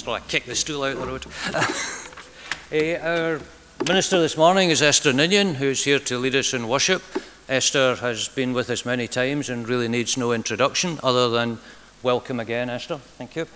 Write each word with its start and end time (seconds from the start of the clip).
just 0.00 0.08
like 0.08 0.26
kick 0.28 0.46
the 0.46 0.54
stool 0.54 0.82
out 0.82 0.96
the 0.96 1.06
road. 1.06 1.26
uh, 1.52 3.06
our 3.06 3.40
minister 3.86 4.18
this 4.18 4.34
morning 4.34 4.70
is 4.70 4.80
Esther 4.80 5.12
Ninian, 5.12 5.56
who's 5.56 5.84
here 5.84 5.98
to 5.98 6.16
lead 6.16 6.34
us 6.34 6.54
in 6.54 6.68
worship. 6.68 7.02
Esther 7.50 7.96
has 7.96 8.26
been 8.28 8.54
with 8.54 8.70
us 8.70 8.86
many 8.86 9.06
times 9.06 9.50
and 9.50 9.68
really 9.68 9.88
needs 9.88 10.16
no 10.16 10.32
introduction 10.32 10.98
other 11.02 11.28
than 11.28 11.58
welcome 12.02 12.40
again, 12.40 12.70
Esther. 12.70 12.96
Thank 12.96 13.36
you. 13.36 13.46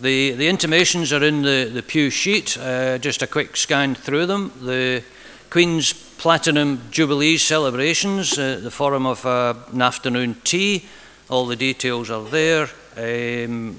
The, 0.00 0.32
the 0.32 0.48
intimations 0.48 1.12
are 1.12 1.22
in 1.22 1.42
the, 1.42 1.70
the 1.72 1.84
pew 1.84 2.10
sheet, 2.10 2.58
uh, 2.58 2.98
just 2.98 3.22
a 3.22 3.28
quick 3.28 3.56
scan 3.56 3.94
through 3.94 4.26
them. 4.26 4.50
The 4.60 5.04
Queen's 5.50 5.92
Platinum 5.92 6.80
Jubilee 6.90 7.36
celebrations, 7.36 8.36
uh, 8.36 8.58
the 8.60 8.72
forum 8.72 9.06
of 9.06 9.24
uh, 9.24 9.54
an 9.72 9.82
afternoon 9.82 10.34
tea, 10.42 10.86
all 11.28 11.46
the 11.46 11.54
details 11.54 12.10
are 12.10 12.24
there. 12.24 12.68
Um, 12.96 13.76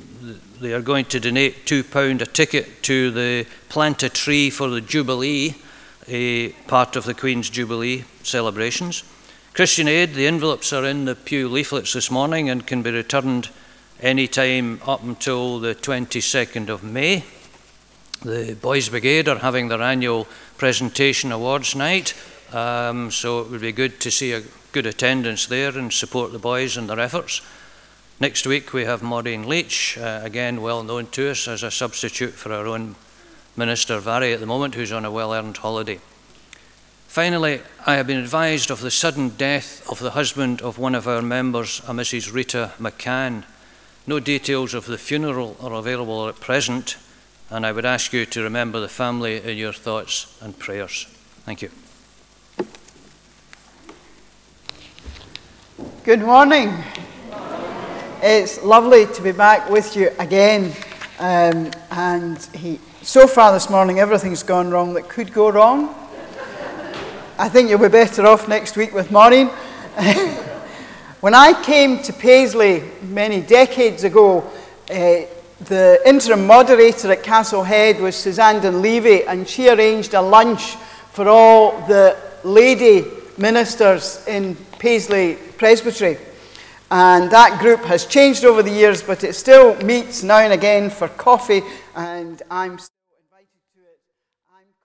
they 0.62 0.74
are 0.74 0.82
going 0.82 1.06
to 1.06 1.20
donate 1.20 1.66
£2 1.66 2.22
a 2.22 2.26
ticket 2.28 2.84
to 2.84 3.10
the 3.10 3.48
Plant 3.68 4.04
a 4.04 4.10
Tree 4.10 4.52
for 4.52 4.70
the 4.70 4.80
Jubilee, 4.80 5.56
a 6.08 6.50
part 6.68 6.96
of 6.96 7.06
the 7.06 7.16
Queen's 7.16 7.50
Jubilee 7.50 8.04
celebrations. 8.22 9.04
Christian 9.56 9.88
Aid, 9.88 10.14
the 10.14 10.28
envelopes 10.28 10.72
are 10.72 10.86
in 10.86 11.06
the 11.06 11.16
pew 11.16 11.50
leaflets 11.50 11.94
this 11.94 12.12
morning 12.12 12.48
and 12.48 12.68
can 12.68 12.84
be 12.84 12.92
returned 12.92 13.50
any 14.02 14.28
time 14.28 14.80
up 14.86 15.04
until 15.04 15.60
the 15.60 15.74
22nd 15.74 16.70
of 16.70 16.84
May. 16.84 17.24
The 18.22 18.56
Boys 18.62 18.88
Brigade 18.90 19.28
are 19.28 19.40
having 19.40 19.68
their 19.68 19.82
annual 19.82 20.28
presentation 20.60 21.32
awards 21.32 21.76
night, 21.76 22.14
um, 22.54 23.10
so 23.10 23.40
it 23.40 23.50
would 23.50 23.62
be 23.62 23.72
good 23.72 24.00
to 24.02 24.12
see 24.12 24.32
a 24.34 24.44
good 24.74 24.86
attendance 24.86 25.48
there 25.48 25.76
and 25.76 25.92
support 25.92 26.32
the 26.32 26.40
boys 26.40 26.78
and 26.78 26.88
their 26.88 27.00
efforts. 27.00 27.42
Next 28.22 28.46
week 28.46 28.72
we 28.72 28.86
have 28.86 29.02
Maureen 29.02 29.50
Leach, 29.50 29.98
uh, 29.98 30.22
again 30.24 30.62
well 30.62 30.84
known 30.84 31.08
to 31.08 31.32
us 31.32 31.48
as 31.48 31.64
a 31.64 31.72
substitute 31.72 32.34
for 32.34 32.54
our 32.54 32.68
own 32.68 32.96
Minister 33.58 33.98
Vary 33.98 34.32
at 34.32 34.40
the 34.40 34.46
moment, 34.46 34.76
who's 34.76 34.92
on 34.92 35.06
a 35.06 35.10
well 35.10 35.34
earned 35.34 35.58
holiday. 35.58 36.00
Finally, 37.08 37.62
I 37.88 37.96
have 37.96 38.06
been 38.06 38.20
advised 38.20 38.70
of 38.70 38.82
the 38.82 38.92
sudden 38.92 39.30
death 39.30 39.90
of 39.90 39.98
the 39.98 40.12
husband 40.12 40.62
of 40.62 40.78
one 40.78 40.94
of 40.94 41.08
our 41.08 41.24
members, 41.24 41.80
a 41.88 41.94
Mrs. 41.94 42.32
Rita 42.32 42.74
McCann. 42.80 43.44
No 44.06 44.20
details 44.20 44.76
of 44.76 44.86
the 44.86 45.00
funeral 45.00 45.58
are 45.60 45.74
available 45.74 46.28
at 46.30 46.40
present, 46.40 46.98
and 47.50 47.66
I 47.66 47.72
would 47.72 47.86
ask 47.86 48.14
you 48.14 48.28
to 48.28 48.44
remember 48.44 48.80
the 48.80 48.88
family 48.88 49.42
in 49.42 49.58
your 49.58 49.74
thoughts 49.74 50.38
and 50.44 50.60
prayers. 50.60 51.08
Thank 51.44 51.64
you. 51.64 51.72
Good 56.04 56.22
morning. 56.22 56.84
It's 58.24 58.62
lovely 58.62 59.08
to 59.08 59.22
be 59.24 59.32
back 59.32 59.68
with 59.68 59.96
you 59.96 60.12
again. 60.20 60.74
Um, 61.18 61.72
and 61.90 62.38
he, 62.54 62.80
so 63.02 63.26
far 63.26 63.52
this 63.52 63.68
morning, 63.68 63.98
everything's 63.98 64.44
gone 64.44 64.70
wrong 64.70 64.94
that 64.94 65.10
could 65.10 65.34
go 65.34 65.50
wrong. 65.50 65.90
I 67.40 67.50
think 67.50 67.68
you'll 67.68 67.80
be 67.80 67.88
better 67.88 68.28
off 68.28 68.48
next 68.48 68.78
week 68.78 68.94
with 68.94 69.10
Maureen. 69.12 69.50
When 71.22 71.34
I 71.34 71.60
came 71.64 72.02
to 72.04 72.14
Paisley 72.14 72.84
many 73.02 73.42
decades 73.42 74.04
ago, 74.04 74.40
uh, 74.90 75.26
the 75.66 76.00
interim 76.06 76.46
moderator 76.46 77.12
at 77.12 77.24
Castlehead 77.24 78.00
was 78.00 78.16
Suzanne 78.16 78.62
Dunleavy, 78.62 79.24
and 79.24 79.48
she 79.48 79.70
arranged 79.70 80.14
a 80.14 80.22
lunch 80.22 80.76
for 81.12 81.28
all 81.28 81.80
the 81.88 82.18
lady 82.44 83.04
ministers 83.38 84.24
in 84.28 84.56
Paisley 84.78 85.38
Presbytery. 85.58 86.18
And 86.94 87.32
that 87.32 87.62
group 87.62 87.80
has 87.86 88.06
changed 88.06 88.44
over 88.44 88.62
the 88.62 88.70
years, 88.70 89.02
but 89.02 89.24
it 89.24 89.34
still 89.34 89.78
meets 89.78 90.24
now 90.24 90.40
and 90.40 90.52
again 90.52 90.90
for 90.90 91.08
coffee, 91.08 91.64
and 91.96 92.44
I'm 92.52 92.78
still 92.78 93.16
invited 93.24 93.48
to 93.76 93.80
it. 93.80 93.98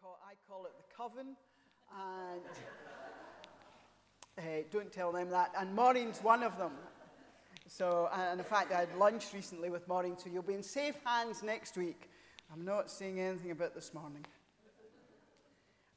Call, 0.01 0.17
I 0.25 0.35
call 0.49 0.67
it 0.67 0.73
the 0.79 0.95
Coven. 0.97 1.35
And 1.99 2.43
uh, 4.39 4.63
don't 4.71 4.93
tell 4.93 5.11
them 5.11 5.31
that. 5.31 5.51
And 5.59 5.75
Maureen's 5.75 6.23
one 6.23 6.45
of 6.45 6.57
them. 6.59 6.71
So, 7.67 8.09
and 8.15 8.39
in 8.39 8.47
fact, 8.47 8.71
I 8.71 8.79
had 8.79 8.97
lunch 8.97 9.35
recently 9.35 9.69
with 9.69 9.89
Maureen, 9.89 10.17
so 10.17 10.31
you'll 10.33 10.45
be 10.45 10.55
in 10.55 10.63
safe 10.63 10.95
hands 11.05 11.43
next 11.43 11.77
week. 11.77 12.09
I'm 12.53 12.65
not 12.65 12.89
saying 12.89 13.19
anything 13.19 13.51
about 13.51 13.75
this 13.75 13.93
morning. 13.93 14.25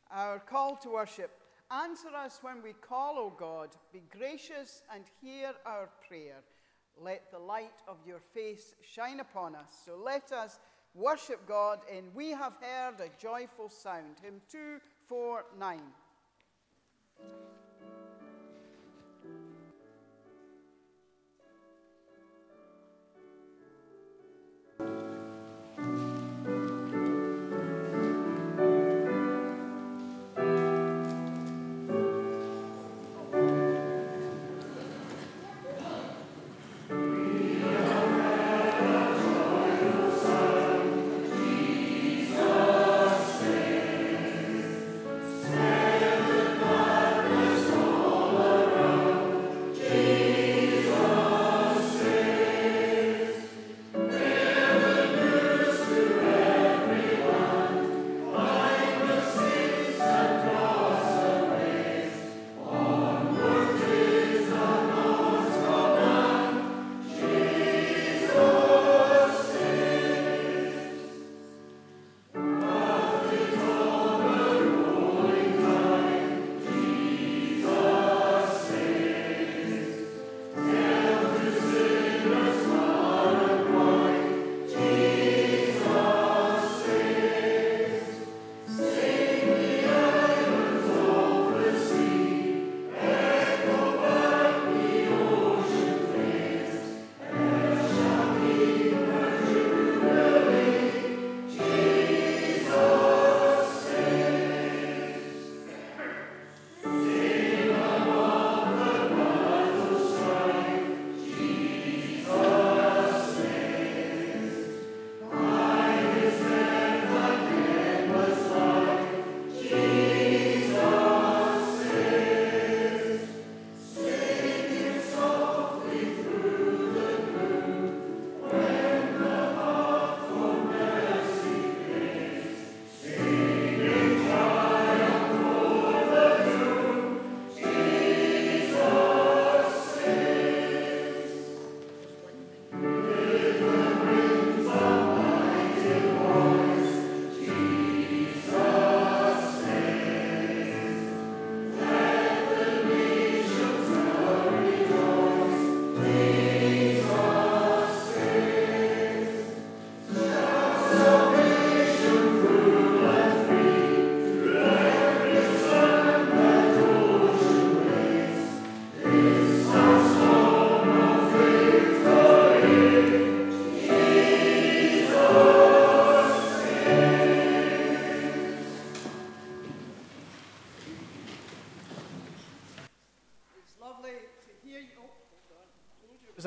Our 0.10 0.40
call 0.40 0.76
to 0.78 0.90
worship. 0.90 1.39
Answer 1.72 2.10
us 2.16 2.40
when 2.42 2.64
we 2.64 2.74
call, 2.74 3.20
O 3.20 3.30
God. 3.30 3.70
Be 3.94 4.02
gracious 4.10 4.82
and 4.94 5.04
hear 5.22 5.54
our 5.66 5.90
prayer. 6.08 6.38
Let 7.00 7.32
the 7.32 7.38
light 7.38 7.84
of 7.88 7.98
your 8.08 8.20
face 8.34 8.74
shine 8.82 9.20
upon 9.20 9.56
us. 9.56 9.84
So 9.86 9.96
let 9.96 10.32
us 10.32 10.60
worship 10.96 11.48
God 11.48 11.80
in 11.96 12.06
We 12.16 12.32
Have 12.32 12.54
Heard 12.60 13.00
a 13.00 13.10
Joyful 13.22 13.70
Sound. 13.70 14.18
Hymn 14.24 14.42
249. 14.52 15.80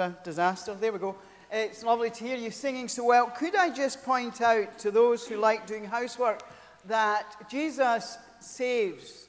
A 0.02 0.16
disaster. 0.24 0.74
There 0.74 0.92
we 0.92 0.98
go. 0.98 1.16
It's 1.50 1.82
lovely 1.82 2.10
to 2.10 2.24
hear 2.24 2.36
you 2.36 2.50
singing 2.50 2.88
so 2.88 3.04
well. 3.04 3.26
Could 3.26 3.54
I 3.54 3.70
just 3.70 4.02
point 4.02 4.40
out 4.40 4.78
to 4.80 4.90
those 4.90 5.26
who 5.26 5.36
like 5.36 5.66
doing 5.66 5.84
housework 5.84 6.42
that 6.86 7.48
Jesus 7.48 8.18
Saves 8.40 9.28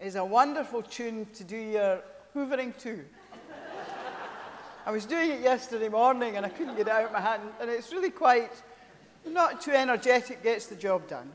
is 0.00 0.16
a 0.16 0.24
wonderful 0.24 0.82
tune 0.82 1.26
to 1.34 1.44
do 1.44 1.56
your 1.56 2.02
hoovering 2.34 2.76
to. 2.78 3.04
I 4.86 4.90
was 4.90 5.06
doing 5.06 5.30
it 5.30 5.40
yesterday 5.40 5.88
morning 5.88 6.36
and 6.36 6.44
I 6.44 6.48
couldn't 6.48 6.76
get 6.76 6.88
it 6.88 6.92
out 6.92 7.06
of 7.06 7.12
my 7.12 7.20
hand, 7.20 7.42
and 7.60 7.70
it's 7.70 7.92
really 7.92 8.10
quite 8.10 8.50
not 9.26 9.60
too 9.62 9.72
energetic, 9.72 10.42
gets 10.42 10.66
the 10.66 10.76
job 10.76 11.08
done. 11.08 11.30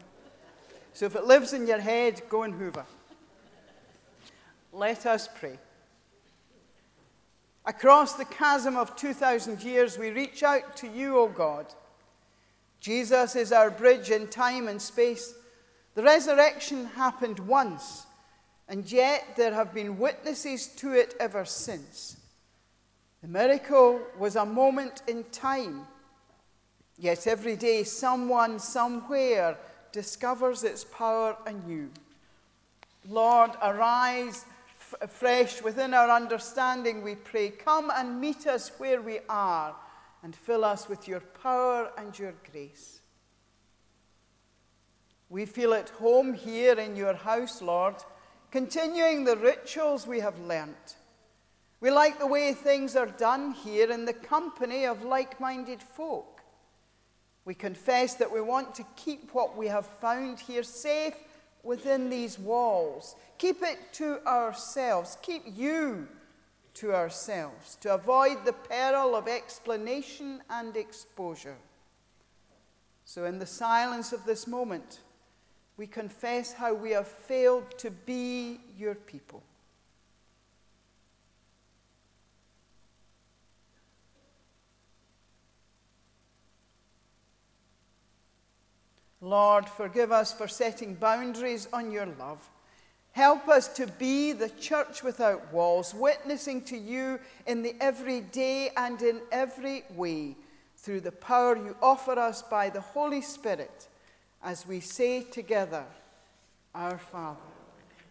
So 0.93 1.05
if 1.05 1.15
it 1.15 1.25
lives 1.25 1.53
in 1.53 1.65
your 1.65 1.79
head, 1.79 2.21
go 2.29 2.43
and 2.43 2.53
hoover. 2.53 2.85
Let 4.71 5.05
us 5.05 5.27
pray. 5.27 5.57
Across 7.69 8.13
the 8.13 8.25
chasm 8.25 8.75
of 8.75 8.95
2,000 8.95 9.61
years, 9.61 9.99
we 9.99 10.09
reach 10.09 10.41
out 10.41 10.75
to 10.77 10.87
you, 10.87 11.19
O 11.19 11.27
God. 11.27 11.67
Jesus 12.79 13.35
is 13.35 13.51
our 13.51 13.69
bridge 13.69 14.09
in 14.09 14.25
time 14.25 14.67
and 14.67 14.81
space. 14.81 15.35
The 15.93 16.01
resurrection 16.01 16.85
happened 16.85 17.37
once, 17.37 18.07
and 18.67 18.91
yet 18.91 19.23
there 19.37 19.53
have 19.53 19.71
been 19.71 19.99
witnesses 19.99 20.65
to 20.77 20.93
it 20.93 21.13
ever 21.19 21.45
since. 21.45 22.17
The 23.21 23.27
miracle 23.27 24.01
was 24.17 24.35
a 24.35 24.47
moment 24.47 25.03
in 25.07 25.23
time, 25.25 25.85
yet 26.97 27.27
every 27.27 27.55
day 27.55 27.83
someone 27.83 28.57
somewhere 28.57 29.59
discovers 29.91 30.63
its 30.63 30.85
power 30.85 31.37
anew. 31.45 31.91
Lord, 33.07 33.51
arise 33.61 34.43
fresh 35.07 35.61
within 35.61 35.93
our 35.93 36.09
understanding, 36.09 37.01
we 37.01 37.15
pray. 37.15 37.49
Come 37.49 37.91
and 37.93 38.19
meet 38.19 38.47
us 38.47 38.71
where 38.77 39.01
we 39.01 39.19
are 39.29 39.75
and 40.23 40.35
fill 40.35 40.65
us 40.65 40.89
with 40.89 41.07
your 41.07 41.19
power 41.19 41.91
and 41.97 42.17
your 42.17 42.33
grace. 42.51 43.01
We 45.29 45.45
feel 45.45 45.73
at 45.73 45.89
home 45.89 46.33
here 46.33 46.79
in 46.79 46.95
your 46.95 47.13
house, 47.13 47.61
Lord, 47.61 47.95
continuing 48.51 49.23
the 49.23 49.37
rituals 49.37 50.07
we 50.07 50.19
have 50.19 50.39
learnt. 50.39 50.97
We 51.81 51.91
like 51.91 52.19
the 52.19 52.27
way 52.27 52.53
things 52.53 52.95
are 52.95 53.05
done 53.05 53.51
here 53.51 53.89
in 53.91 54.05
the 54.05 54.13
company 54.13 54.85
of 54.85 55.03
like 55.03 55.39
minded 55.39 55.81
folk. 55.81 56.41
We 57.45 57.53
confess 57.53 58.15
that 58.15 58.31
we 58.31 58.41
want 58.41 58.75
to 58.75 58.85
keep 58.95 59.33
what 59.33 59.55
we 59.55 59.67
have 59.67 59.85
found 59.85 60.39
here 60.39 60.63
safe 60.63 61.15
within 61.63 62.09
these 62.09 62.39
walls. 62.39 63.15
Keep 63.37 63.63
it 63.63 63.79
to 63.93 64.25
ourselves. 64.25 65.17
Keep 65.21 65.43
you 65.55 66.07
to 66.75 66.93
ourselves 66.93 67.77
to 67.81 67.93
avoid 67.93 68.45
the 68.45 68.53
peril 68.53 69.15
of 69.15 69.27
explanation 69.27 70.41
and 70.49 70.77
exposure. 70.77 71.57
So, 73.05 73.25
in 73.25 73.39
the 73.39 73.45
silence 73.45 74.13
of 74.13 74.23
this 74.25 74.47
moment, 74.47 74.99
we 75.77 75.87
confess 75.87 76.53
how 76.53 76.73
we 76.73 76.91
have 76.91 77.07
failed 77.07 77.77
to 77.79 77.91
be 77.91 78.59
your 78.77 78.95
people. 78.95 79.41
Lord, 89.21 89.67
forgive 89.67 90.11
us 90.11 90.31
for 90.31 90.47
setting 90.47 90.95
boundaries 90.95 91.67
on 91.73 91.91
your 91.91 92.05
love. 92.05 92.49
Help 93.11 93.49
us 93.49 93.67
to 93.67 93.87
be 93.87 94.31
the 94.31 94.49
church 94.49 95.03
without 95.03 95.51
walls, 95.51 95.93
witnessing 95.93 96.61
to 96.63 96.77
you 96.77 97.19
in 97.45 97.61
the 97.61 97.75
everyday 97.81 98.69
and 98.77 99.01
in 99.01 99.19
every 99.31 99.83
way 99.95 100.35
through 100.77 101.01
the 101.01 101.11
power 101.11 101.57
you 101.57 101.75
offer 101.81 102.13
us 102.13 102.41
by 102.41 102.69
the 102.69 102.79
Holy 102.79 103.21
Spirit 103.21 103.87
as 104.41 104.65
we 104.65 104.79
say 104.79 105.23
together, 105.23 105.83
Our 106.73 106.97
Father, 106.97 107.39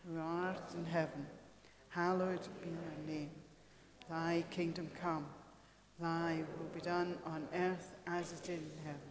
who 0.06 0.20
art 0.20 0.74
in 0.74 0.84
heaven, 0.84 1.26
hallowed 1.88 2.40
be 2.62 2.68
thy 2.68 3.12
name. 3.12 3.30
Thy 4.10 4.44
kingdom 4.50 4.90
come, 5.00 5.26
thy 6.00 6.42
will 6.58 6.68
be 6.74 6.80
done 6.80 7.16
on 7.26 7.46
earth 7.54 7.94
as 8.06 8.32
it 8.32 8.50
is 8.50 8.60
in 8.60 8.78
heaven. 8.84 9.07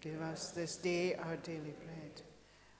Give 0.00 0.20
us 0.22 0.50
this 0.50 0.76
day 0.76 1.14
our 1.14 1.36
daily 1.36 1.74
bread, 1.84 2.22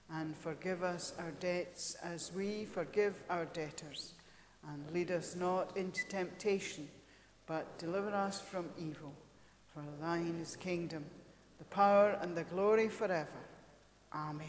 and 0.09 0.37
forgive 0.37 0.83
us 0.83 1.13
our 1.19 1.31
debts 1.31 1.95
as 2.01 2.31
we 2.33 2.65
forgive 2.65 3.21
our 3.29 3.45
debtors. 3.45 4.13
And 4.69 4.89
lead 4.93 5.11
us 5.11 5.35
not 5.35 5.75
into 5.75 6.07
temptation, 6.07 6.87
but 7.45 7.77
deliver 7.77 8.11
us 8.11 8.39
from 8.39 8.69
evil. 8.77 9.13
For 9.73 9.83
thine 10.01 10.39
is 10.41 10.55
kingdom, 10.55 11.05
the 11.57 11.65
power, 11.65 12.17
and 12.21 12.35
the 12.35 12.43
glory 12.43 12.87
forever. 12.87 13.27
Amen. 14.13 14.47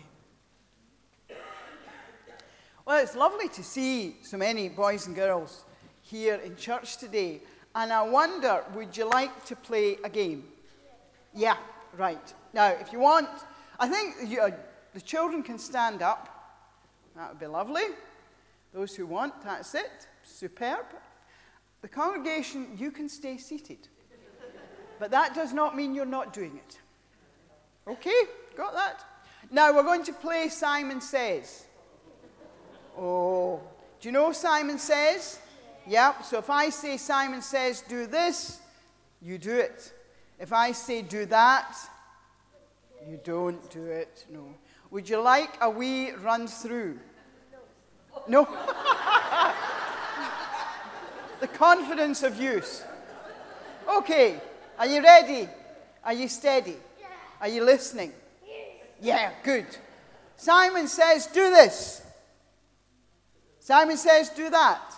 Well, 2.86 3.02
it's 3.02 3.14
lovely 3.14 3.48
to 3.48 3.62
see 3.62 4.16
so 4.22 4.36
many 4.36 4.68
boys 4.68 5.06
and 5.06 5.14
girls 5.14 5.64
here 6.02 6.36
in 6.36 6.56
church 6.56 6.96
today. 6.96 7.40
And 7.74 7.92
I 7.92 8.02
wonder, 8.02 8.64
would 8.74 8.96
you 8.96 9.08
like 9.08 9.44
to 9.46 9.56
play 9.56 9.98
a 10.02 10.08
game? 10.08 10.44
Yeah, 11.34 11.56
right. 11.96 12.34
Now, 12.52 12.68
if 12.68 12.92
you 12.92 12.98
want, 12.98 13.28
I 13.78 13.88
think 13.88 14.30
you, 14.30 14.40
uh, 14.40 14.50
the 14.94 15.00
children 15.00 15.42
can 15.42 15.58
stand 15.58 16.02
up. 16.02 16.28
That 17.16 17.30
would 17.30 17.40
be 17.40 17.46
lovely. 17.46 17.82
Those 18.72 18.94
who 18.94 19.06
want, 19.06 19.42
that's 19.42 19.74
it. 19.74 20.08
Superb. 20.22 20.86
The 21.82 21.88
congregation, 21.88 22.76
you 22.76 22.90
can 22.90 23.08
stay 23.08 23.36
seated. 23.36 23.88
But 24.98 25.10
that 25.12 25.34
does 25.34 25.52
not 25.52 25.76
mean 25.76 25.94
you're 25.94 26.04
not 26.04 26.32
doing 26.32 26.56
it. 26.56 26.78
Okay, 27.88 28.22
got 28.56 28.74
that? 28.74 29.04
Now 29.50 29.74
we're 29.74 29.82
going 29.82 30.04
to 30.04 30.12
play 30.12 30.48
Simon 30.48 31.00
Says. 31.00 31.66
Oh, 32.98 33.60
do 34.00 34.08
you 34.08 34.12
know 34.12 34.32
Simon 34.32 34.78
Says? 34.78 35.38
Yep, 35.86 36.24
so 36.24 36.38
if 36.38 36.50
I 36.50 36.68
say 36.68 36.98
Simon 36.98 37.40
Says, 37.40 37.82
do 37.88 38.06
this, 38.06 38.60
you 39.22 39.38
do 39.38 39.56
it. 39.56 39.92
If 40.38 40.52
I 40.52 40.72
say 40.72 41.02
do 41.02 41.24
that, 41.26 41.76
you 43.08 43.18
don't 43.22 43.70
do 43.70 43.86
it, 43.86 44.26
no. 44.30 44.54
Would 44.90 45.08
you 45.08 45.20
like 45.20 45.56
a 45.60 45.70
wee 45.70 46.12
run 46.12 46.46
through? 46.46 46.98
No? 48.28 48.44
the 51.40 51.48
confidence 51.48 52.22
of 52.22 52.40
youth. 52.40 52.86
Okay, 53.98 54.40
are 54.78 54.86
you 54.86 55.02
ready? 55.02 55.48
Are 56.04 56.12
you 56.12 56.28
steady? 56.28 56.76
Are 57.40 57.48
you 57.48 57.64
listening? 57.64 58.12
Yeah. 58.46 58.54
Yeah, 59.00 59.32
good. 59.42 59.66
Simon 60.36 60.88
says, 60.88 61.26
do 61.26 61.50
this. 61.50 62.02
Simon 63.60 63.96
says, 63.96 64.28
do 64.30 64.50
that. 64.50 64.94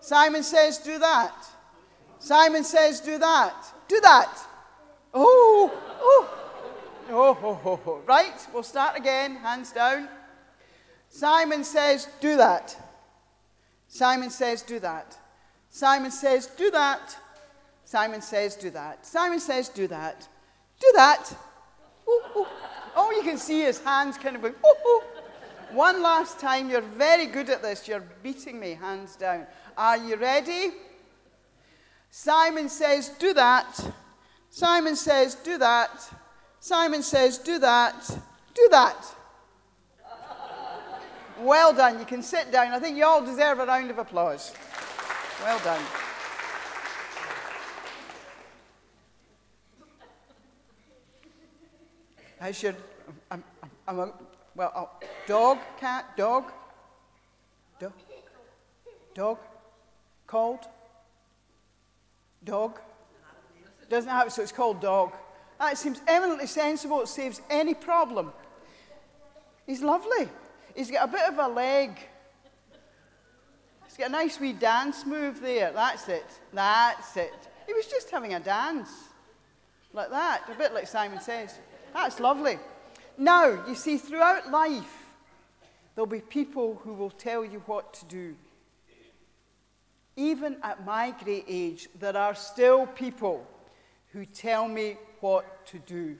Simon 0.00 0.42
says, 0.42 0.78
do 0.78 0.98
that. 0.98 1.34
Simon 2.18 2.64
says, 2.64 3.00
do 3.00 3.18
that. 3.18 3.54
Do 3.86 4.00
that. 4.00 4.38
Oh, 5.14 5.72
oh. 6.00 6.37
Oh, 7.10 7.32
ho, 7.32 7.54
ho, 7.54 7.76
ho. 7.76 8.02
Right, 8.06 8.46
we'll 8.52 8.62
start 8.62 8.96
again. 8.96 9.36
Hands 9.36 9.70
down. 9.72 10.08
Simon 11.08 11.64
says, 11.64 12.06
Do 12.20 12.36
that. 12.36 12.76
Simon 13.88 14.30
says, 14.30 14.62
Do 14.62 14.78
that. 14.80 15.16
Simon 15.70 16.10
says, 16.10 16.46
Do 16.46 16.70
that. 16.70 17.16
Simon 17.84 18.20
says, 18.20 18.56
Do 18.56 18.70
that. 18.70 19.06
Simon 19.06 19.40
says, 19.40 19.70
Do 19.70 19.86
that. 19.88 20.28
Do 20.80 20.92
that. 20.96 21.34
Ooh, 22.06 22.22
ooh. 22.36 22.46
Oh, 22.94 23.10
you 23.12 23.22
can 23.22 23.38
see 23.38 23.62
his 23.62 23.80
hands 23.80 24.18
kind 24.18 24.36
of 24.36 24.42
going, 24.42 24.54
ooh, 24.54 24.88
ooh. 24.88 25.02
One 25.72 26.02
last 26.02 26.38
time. 26.38 26.68
You're 26.68 26.80
very 26.80 27.26
good 27.26 27.48
at 27.48 27.62
this. 27.62 27.88
You're 27.88 28.04
beating 28.22 28.60
me, 28.60 28.74
hands 28.74 29.16
down. 29.16 29.46
Are 29.76 29.96
you 29.96 30.16
ready? 30.16 30.72
Simon 32.10 32.68
says, 32.68 33.10
Do 33.18 33.32
that. 33.34 33.92
Simon 34.50 34.96
says, 34.96 35.34
Do 35.36 35.56
that. 35.58 36.10
Simon 36.60 37.02
says, 37.02 37.38
Do 37.38 37.58
that, 37.58 38.18
do 38.54 38.68
that. 38.70 39.14
Well 41.40 41.72
done. 41.72 42.00
You 42.00 42.04
can 42.04 42.22
sit 42.22 42.50
down. 42.50 42.72
I 42.72 42.80
think 42.80 42.96
you 42.96 43.04
all 43.04 43.24
deserve 43.24 43.60
a 43.60 43.66
round 43.66 43.90
of 43.90 43.98
applause. 43.98 44.52
Well 45.42 45.58
done. 45.60 45.82
I 52.40 52.52
should. 52.52 52.76
I'm, 53.30 53.44
I'm 53.86 53.98
a, 53.98 54.12
well, 54.54 54.72
oh, 54.74 55.06
dog, 55.26 55.58
cat, 55.78 56.16
dog, 56.16 56.52
dog, 57.78 57.92
dog, 59.14 59.38
called, 60.26 60.60
dog. 62.44 62.80
Doesn't 63.88 64.10
have, 64.10 64.32
so 64.32 64.42
it's 64.42 64.52
called 64.52 64.80
dog. 64.80 65.12
That 65.58 65.76
seems 65.76 66.00
eminently 66.06 66.46
sensible. 66.46 67.02
It 67.02 67.08
saves 67.08 67.40
any 67.50 67.74
problem. 67.74 68.32
He's 69.66 69.82
lovely. 69.82 70.28
He's 70.74 70.90
got 70.90 71.08
a 71.08 71.12
bit 71.12 71.22
of 71.22 71.38
a 71.38 71.48
leg. 71.48 71.98
He's 73.86 73.96
got 73.96 74.08
a 74.08 74.12
nice 74.12 74.38
wee 74.38 74.52
dance 74.52 75.04
move 75.04 75.40
there. 75.40 75.72
That's 75.72 76.08
it. 76.08 76.26
That's 76.52 77.16
it. 77.16 77.48
He 77.66 77.74
was 77.74 77.86
just 77.86 78.10
having 78.10 78.34
a 78.34 78.40
dance. 78.40 78.90
Like 79.92 80.10
that, 80.10 80.42
a 80.48 80.54
bit 80.56 80.72
like 80.72 80.86
Simon 80.86 81.20
says. 81.20 81.58
That's 81.92 82.20
lovely. 82.20 82.58
Now, 83.16 83.64
you 83.66 83.74
see, 83.74 83.98
throughout 83.98 84.50
life, 84.50 85.06
there'll 85.94 86.06
be 86.06 86.20
people 86.20 86.80
who 86.84 86.94
will 86.94 87.10
tell 87.10 87.44
you 87.44 87.62
what 87.66 87.92
to 87.94 88.04
do. 88.04 88.36
Even 90.16 90.56
at 90.62 90.84
my 90.84 91.12
great 91.24 91.44
age, 91.48 91.88
there 91.98 92.16
are 92.16 92.34
still 92.34 92.86
people 92.86 93.46
who 94.12 94.24
tell 94.24 94.68
me 94.68 94.96
what 95.20 95.66
to 95.66 95.78
do. 95.78 96.16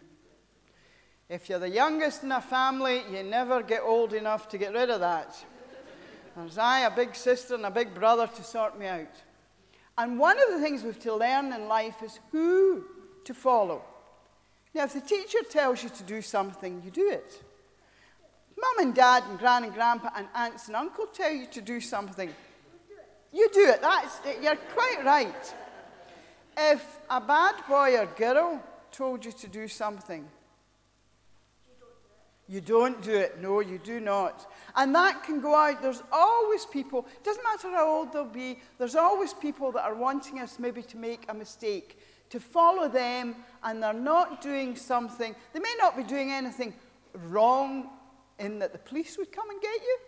If 1.29 1.49
you're 1.49 1.59
the 1.59 1.69
youngest 1.69 2.23
in 2.23 2.33
a 2.33 2.41
family, 2.41 3.03
you 3.11 3.23
never 3.23 3.63
get 3.63 3.83
old 3.83 4.15
enough 4.15 4.49
to 4.49 4.59
get 4.59 4.73
rid 4.73 4.89
of 4.89 5.01
that. 5.01 5.37
There's 6.37 6.57
I, 6.57 6.81
a 6.81 6.91
big 6.91 7.15
sister, 7.15 7.55
and 7.55 7.67
a 7.67 7.71
big 7.71 7.95
brother 7.95 8.27
to 8.27 8.43
sort 8.45 8.79
me 8.79 8.87
out. 8.87 9.15
And 9.99 10.19
one 10.19 10.39
of 10.39 10.51
the 10.51 10.61
things 10.61 10.83
we 10.83 10.89
have 10.89 11.01
to 11.01 11.17
learn 11.17 11.53
in 11.53 11.67
life 11.67 12.03
is 12.03 12.21
who 12.31 12.85
to 13.25 13.35
follow. 13.35 13.83
Now, 14.75 14.85
if 14.85 14.95
the 14.95 15.01
teacher 15.01 15.41
tells 15.51 15.83
you 15.83 15.89
to 15.89 16.03
do 16.05 16.23
something, 16.23 16.81
you 16.85 16.91
do 16.91 17.11
it. 17.11 17.43
Mum 18.57 18.87
and 18.87 18.95
dad 18.95 19.25
and 19.29 19.39
gran 19.39 19.65
and 19.65 19.75
grandpa 19.75 20.11
and 20.17 20.29
aunts 20.35 20.69
and 20.69 20.77
uncle 20.77 21.07
tell 21.07 21.33
you 21.33 21.47
to 21.47 21.61
do 21.61 21.81
something, 21.81 22.33
you 23.33 23.49
do 23.53 23.67
it. 23.69 23.83
That's, 23.83 24.19
you're 24.43 24.57
quite 24.57 25.05
right. 25.05 25.55
If 26.57 26.99
a 27.11 27.21
bad 27.21 27.57
boy 27.69 27.99
or 27.99 28.07
girl 28.07 28.63
told 28.99 29.25
you 29.25 29.31
to 29.31 29.47
do 29.47 29.69
something, 29.69 30.29
you 32.49 32.61
don't 32.61 33.01
do 33.01 33.15
it. 33.15 33.41
No, 33.41 33.61
you 33.61 33.79
do 33.79 34.01
not. 34.01 34.51
And 34.75 34.93
that 34.95 35.23
can 35.23 35.41
go 35.41 35.55
out. 35.55 35.81
There's 35.81 36.03
always 36.11 36.67
people, 36.67 37.07
doesn't 37.23 37.45
matter 37.45 37.71
how 37.71 37.89
old 37.89 38.13
they'll 38.13 38.25
be, 38.25 38.59
there's 38.77 38.97
always 38.97 39.33
people 39.33 39.71
that 39.73 39.85
are 39.85 39.95
wanting 39.95 40.41
us 40.41 40.59
maybe 40.59 40.83
to 40.83 40.97
make 40.97 41.27
a 41.29 41.35
mistake, 41.35 42.01
to 42.31 42.41
follow 42.41 42.89
them, 42.89 43.37
and 43.63 43.81
they're 43.81 43.93
not 43.93 44.41
doing 44.41 44.75
something. 44.75 45.37
They 45.53 45.61
may 45.61 45.75
not 45.79 45.97
be 45.97 46.03
doing 46.03 46.33
anything 46.33 46.75
wrong 47.29 47.91
in 48.41 48.59
that 48.59 48.73
the 48.73 48.79
police 48.79 49.17
would 49.17 49.31
come 49.31 49.49
and 49.49 49.61
get 49.61 49.81
you, 49.81 49.99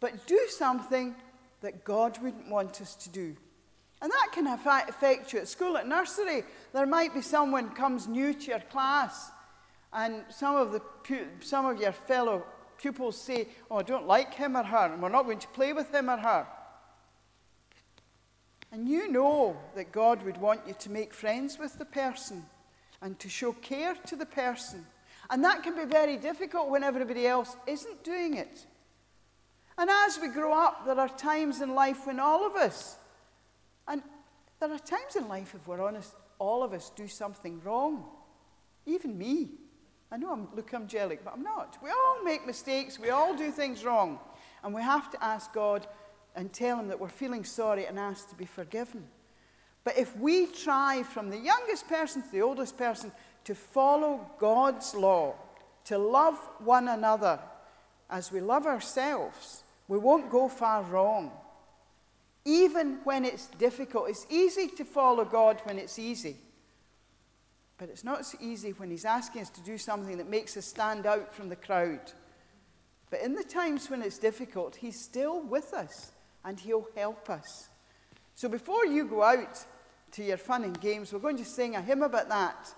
but 0.00 0.26
do 0.26 0.40
something 0.50 1.14
that 1.62 1.82
God 1.82 2.18
wouldn't 2.22 2.50
want 2.50 2.82
us 2.82 2.94
to 2.96 3.08
do. 3.08 3.36
And 4.00 4.10
that 4.12 4.28
can 4.32 4.46
affect 4.46 5.32
you 5.32 5.40
at 5.40 5.48
school, 5.48 5.76
at 5.76 5.88
nursery. 5.88 6.44
There 6.72 6.86
might 6.86 7.14
be 7.14 7.20
someone 7.20 7.70
comes 7.70 8.06
new 8.06 8.32
to 8.32 8.46
your 8.46 8.60
class 8.60 9.30
and 9.92 10.24
some 10.28 10.56
of, 10.56 10.72
the, 10.72 10.82
some 11.40 11.66
of 11.66 11.80
your 11.80 11.92
fellow 11.92 12.44
pupils 12.76 13.20
say, 13.20 13.48
Oh, 13.70 13.78
I 13.78 13.82
don't 13.82 14.06
like 14.06 14.34
him 14.34 14.56
or 14.56 14.62
her, 14.62 14.92
and 14.92 15.02
we're 15.02 15.08
not 15.08 15.24
going 15.24 15.38
to 15.38 15.48
play 15.48 15.72
with 15.72 15.92
him 15.92 16.10
or 16.10 16.18
her. 16.18 16.46
And 18.70 18.86
you 18.86 19.10
know 19.10 19.56
that 19.74 19.92
God 19.92 20.22
would 20.24 20.36
want 20.36 20.60
you 20.66 20.74
to 20.78 20.90
make 20.90 21.14
friends 21.14 21.58
with 21.58 21.78
the 21.78 21.86
person 21.86 22.44
and 23.00 23.18
to 23.18 23.28
show 23.28 23.52
care 23.52 23.94
to 24.06 24.16
the 24.16 24.26
person. 24.26 24.84
And 25.30 25.42
that 25.44 25.62
can 25.62 25.74
be 25.74 25.84
very 25.84 26.18
difficult 26.18 26.68
when 26.68 26.84
everybody 26.84 27.26
else 27.26 27.56
isn't 27.66 28.04
doing 28.04 28.34
it. 28.34 28.66
And 29.78 29.88
as 29.88 30.18
we 30.20 30.28
grow 30.28 30.52
up, 30.52 30.84
there 30.84 30.98
are 30.98 31.08
times 31.08 31.62
in 31.62 31.74
life 31.74 32.06
when 32.06 32.20
all 32.20 32.46
of 32.46 32.56
us, 32.56 32.97
and 33.88 34.02
there 34.60 34.72
are 34.72 34.78
times 34.78 35.16
in 35.16 35.28
life, 35.28 35.54
if 35.54 35.66
we're 35.66 35.82
honest, 35.82 36.14
all 36.38 36.62
of 36.62 36.72
us 36.72 36.90
do 36.94 37.08
something 37.08 37.60
wrong. 37.64 38.04
Even 38.86 39.16
me. 39.16 39.50
I 40.10 40.16
know 40.16 40.32
I'm 40.32 40.48
look 40.54 40.72
angelic, 40.72 41.24
but 41.24 41.34
I'm 41.34 41.42
not. 41.42 41.76
We 41.82 41.90
all 41.90 42.22
make 42.24 42.46
mistakes, 42.46 42.98
we 42.98 43.10
all 43.10 43.36
do 43.36 43.50
things 43.50 43.84
wrong. 43.84 44.18
And 44.64 44.74
we 44.74 44.82
have 44.82 45.10
to 45.10 45.22
ask 45.22 45.52
God 45.52 45.86
and 46.34 46.52
tell 46.52 46.78
him 46.78 46.88
that 46.88 46.98
we're 46.98 47.08
feeling 47.08 47.44
sorry 47.44 47.86
and 47.86 47.98
ask 47.98 48.28
to 48.30 48.34
be 48.34 48.46
forgiven. 48.46 49.04
But 49.84 49.98
if 49.98 50.16
we 50.16 50.46
try 50.46 51.02
from 51.02 51.30
the 51.30 51.38
youngest 51.38 51.88
person 51.88 52.22
to 52.22 52.30
the 52.30 52.42
oldest 52.42 52.76
person 52.76 53.12
to 53.44 53.54
follow 53.54 54.28
God's 54.38 54.94
law, 54.94 55.34
to 55.84 55.98
love 55.98 56.36
one 56.58 56.88
another 56.88 57.38
as 58.10 58.32
we 58.32 58.40
love 58.40 58.66
ourselves, 58.66 59.62
we 59.86 59.98
won't 59.98 60.30
go 60.30 60.48
far 60.48 60.82
wrong. 60.82 61.32
Even 62.44 62.98
when 63.04 63.24
it's 63.24 63.46
difficult, 63.58 64.08
it's 64.08 64.26
easy 64.30 64.68
to 64.68 64.84
follow 64.84 65.24
God 65.24 65.60
when 65.64 65.78
it's 65.78 65.98
easy. 65.98 66.36
But 67.78 67.88
it's 67.90 68.04
not 68.04 68.26
so 68.26 68.38
easy 68.40 68.72
when 68.72 68.90
He's 68.90 69.04
asking 69.04 69.42
us 69.42 69.50
to 69.50 69.60
do 69.62 69.78
something 69.78 70.18
that 70.18 70.28
makes 70.28 70.56
us 70.56 70.66
stand 70.66 71.06
out 71.06 71.32
from 71.32 71.48
the 71.48 71.56
crowd. 71.56 72.00
But 73.10 73.20
in 73.22 73.34
the 73.34 73.44
times 73.44 73.88
when 73.88 74.02
it's 74.02 74.18
difficult, 74.18 74.76
He's 74.76 75.00
still 75.00 75.40
with 75.40 75.72
us 75.72 76.12
and 76.44 76.58
He'll 76.58 76.88
help 76.96 77.30
us. 77.30 77.68
So 78.34 78.48
before 78.48 78.86
you 78.86 79.04
go 79.04 79.22
out 79.22 79.64
to 80.12 80.24
your 80.24 80.36
fun 80.36 80.64
and 80.64 80.80
games, 80.80 81.12
we're 81.12 81.18
going 81.18 81.36
to 81.36 81.44
sing 81.44 81.76
a 81.76 81.82
hymn 81.82 82.02
about 82.02 82.28
that, 82.28 82.74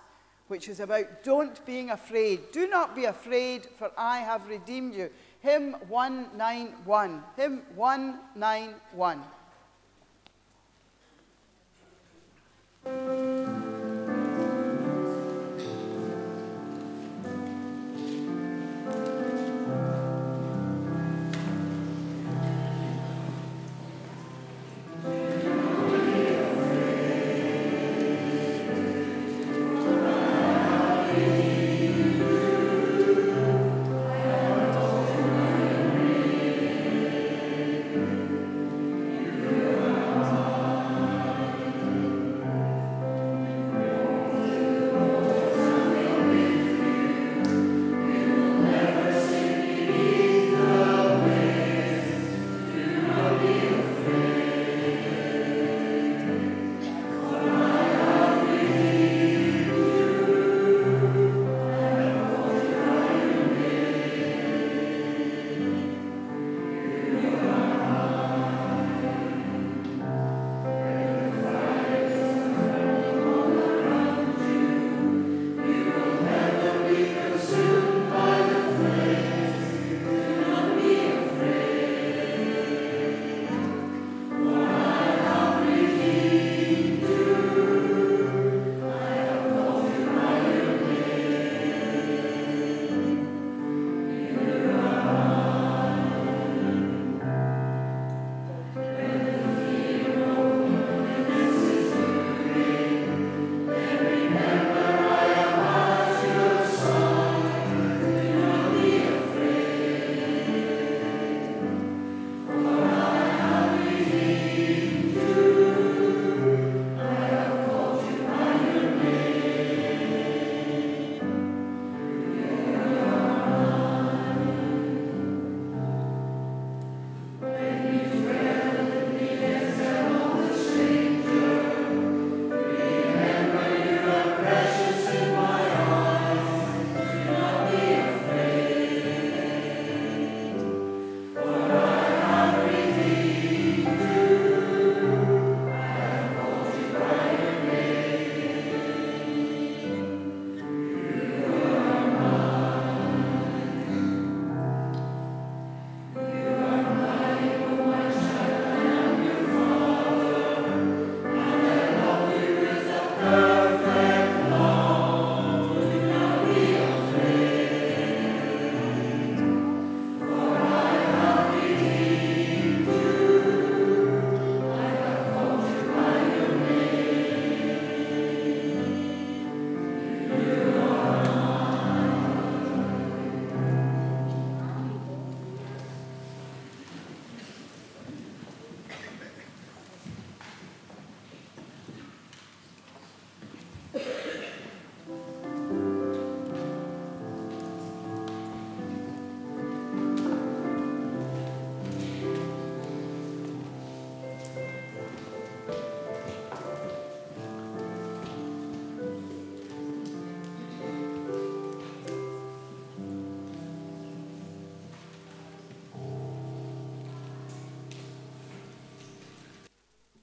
which 0.47 0.67
is 0.67 0.79
about 0.79 1.23
don't 1.23 1.65
being 1.65 1.89
afraid. 1.89 2.51
Do 2.51 2.67
not 2.67 2.95
be 2.95 3.05
afraid, 3.05 3.67
for 3.77 3.91
I 3.97 4.19
have 4.19 4.47
redeemed 4.47 4.93
you. 4.93 5.09
Hymn 5.39 5.73
191. 5.87 7.23
Hymn 7.37 7.61
191. 7.75 9.21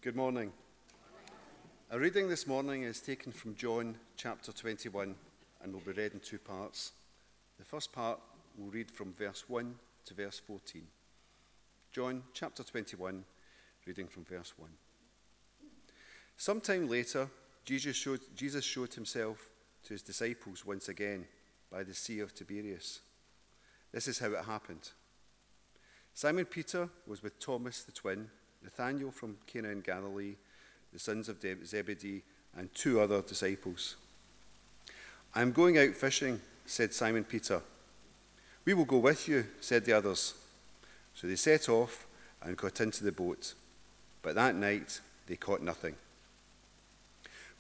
Good 0.09 0.16
morning. 0.16 0.53
A 1.90 1.99
reading 1.99 2.31
this 2.31 2.47
morning 2.47 2.85
is 2.85 2.99
taken 2.99 3.31
from 3.31 3.55
John 3.55 3.94
chapter 4.16 4.53
21 4.53 5.14
and 5.62 5.71
will 5.71 5.83
be 5.83 5.92
read 5.92 6.14
in 6.14 6.21
two 6.21 6.38
parts. 6.38 6.92
The 7.59 7.64
first 7.66 7.92
part 7.92 8.18
will 8.57 8.71
read 8.71 8.90
from 8.90 9.12
verse 9.12 9.44
1 9.49 9.75
to 10.07 10.14
verse 10.14 10.38
14. 10.38 10.81
John 11.92 12.23
chapter 12.33 12.62
21, 12.62 13.23
reading 13.85 14.07
from 14.09 14.25
verse 14.25 14.55
1. 14.57 14.71
Sometime 16.38 16.88
later, 16.88 17.29
Jesus 17.66 17.94
showed, 17.94 18.21
Jesus 18.35 18.64
showed 18.64 18.94
himself 18.94 19.51
to 19.85 19.92
his 19.92 20.01
disciples 20.01 20.64
once 20.64 20.88
again 20.88 21.27
by 21.71 21.83
the 21.83 21.92
Sea 21.92 22.21
of 22.21 22.35
Tiberias. 22.35 23.01
This 23.92 24.09
is 24.09 24.18
how 24.21 24.29
it 24.29 24.47
happened. 24.47 24.88
Simon 26.14 26.47
Peter 26.47 26.88
was 27.07 27.23
with 27.23 27.38
Thomas 27.38 27.83
the 27.83 27.92
twin, 27.92 28.31
Nathanael 28.62 29.11
from 29.11 29.37
Cana 29.47 29.68
in 29.68 29.81
Galilee, 29.81 30.35
the 30.92 30.99
sons 30.99 31.29
of 31.29 31.37
Zebedee, 31.40 32.23
and 32.57 32.75
two 32.75 33.01
other 33.01 33.23
disciples. 33.23 33.97
I 35.35 35.42
am 35.42 35.53
going 35.53 35.79
out 35.79 35.94
fishing, 35.94 36.40
said 36.66 36.92
Simon 36.92 37.25
Peter. 37.25 37.61
We 38.64 38.75
will 38.75 38.85
go 38.85 38.99
with 38.99 39.29
you, 39.29 39.47
said 39.61 39.85
the 39.85 39.92
others. 39.92 40.35
So 41.14 41.27
they 41.27 41.37
set 41.37 41.68
off 41.68 42.07
and 42.42 42.57
got 42.57 42.81
into 42.81 43.05
the 43.05 43.12
boat. 43.12 43.55
But 44.23 44.35
that 44.35 44.55
night 44.55 45.01
they 45.27 45.37
caught 45.37 45.62
nothing. 45.62 45.94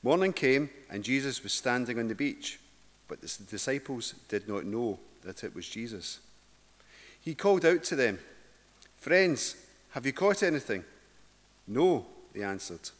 Morning 0.02 0.32
came, 0.32 0.70
and 0.90 1.02
Jesus 1.02 1.42
was 1.42 1.52
standing 1.52 1.98
on 1.98 2.08
the 2.08 2.14
beach, 2.14 2.60
but 3.08 3.20
the 3.20 3.42
disciples 3.50 4.14
did 4.28 4.48
not 4.48 4.64
know 4.64 4.98
that 5.22 5.42
it 5.42 5.54
was 5.54 5.68
Jesus. 5.68 6.20
He 7.20 7.34
called 7.34 7.64
out 7.64 7.82
to 7.84 7.96
them, 7.96 8.18
Friends, 8.96 9.56
have 9.90 10.06
you 10.06 10.12
caught 10.12 10.42
anything? 10.42 10.84
No, 11.66 12.06
they 12.32 12.42
answered. 12.42 12.90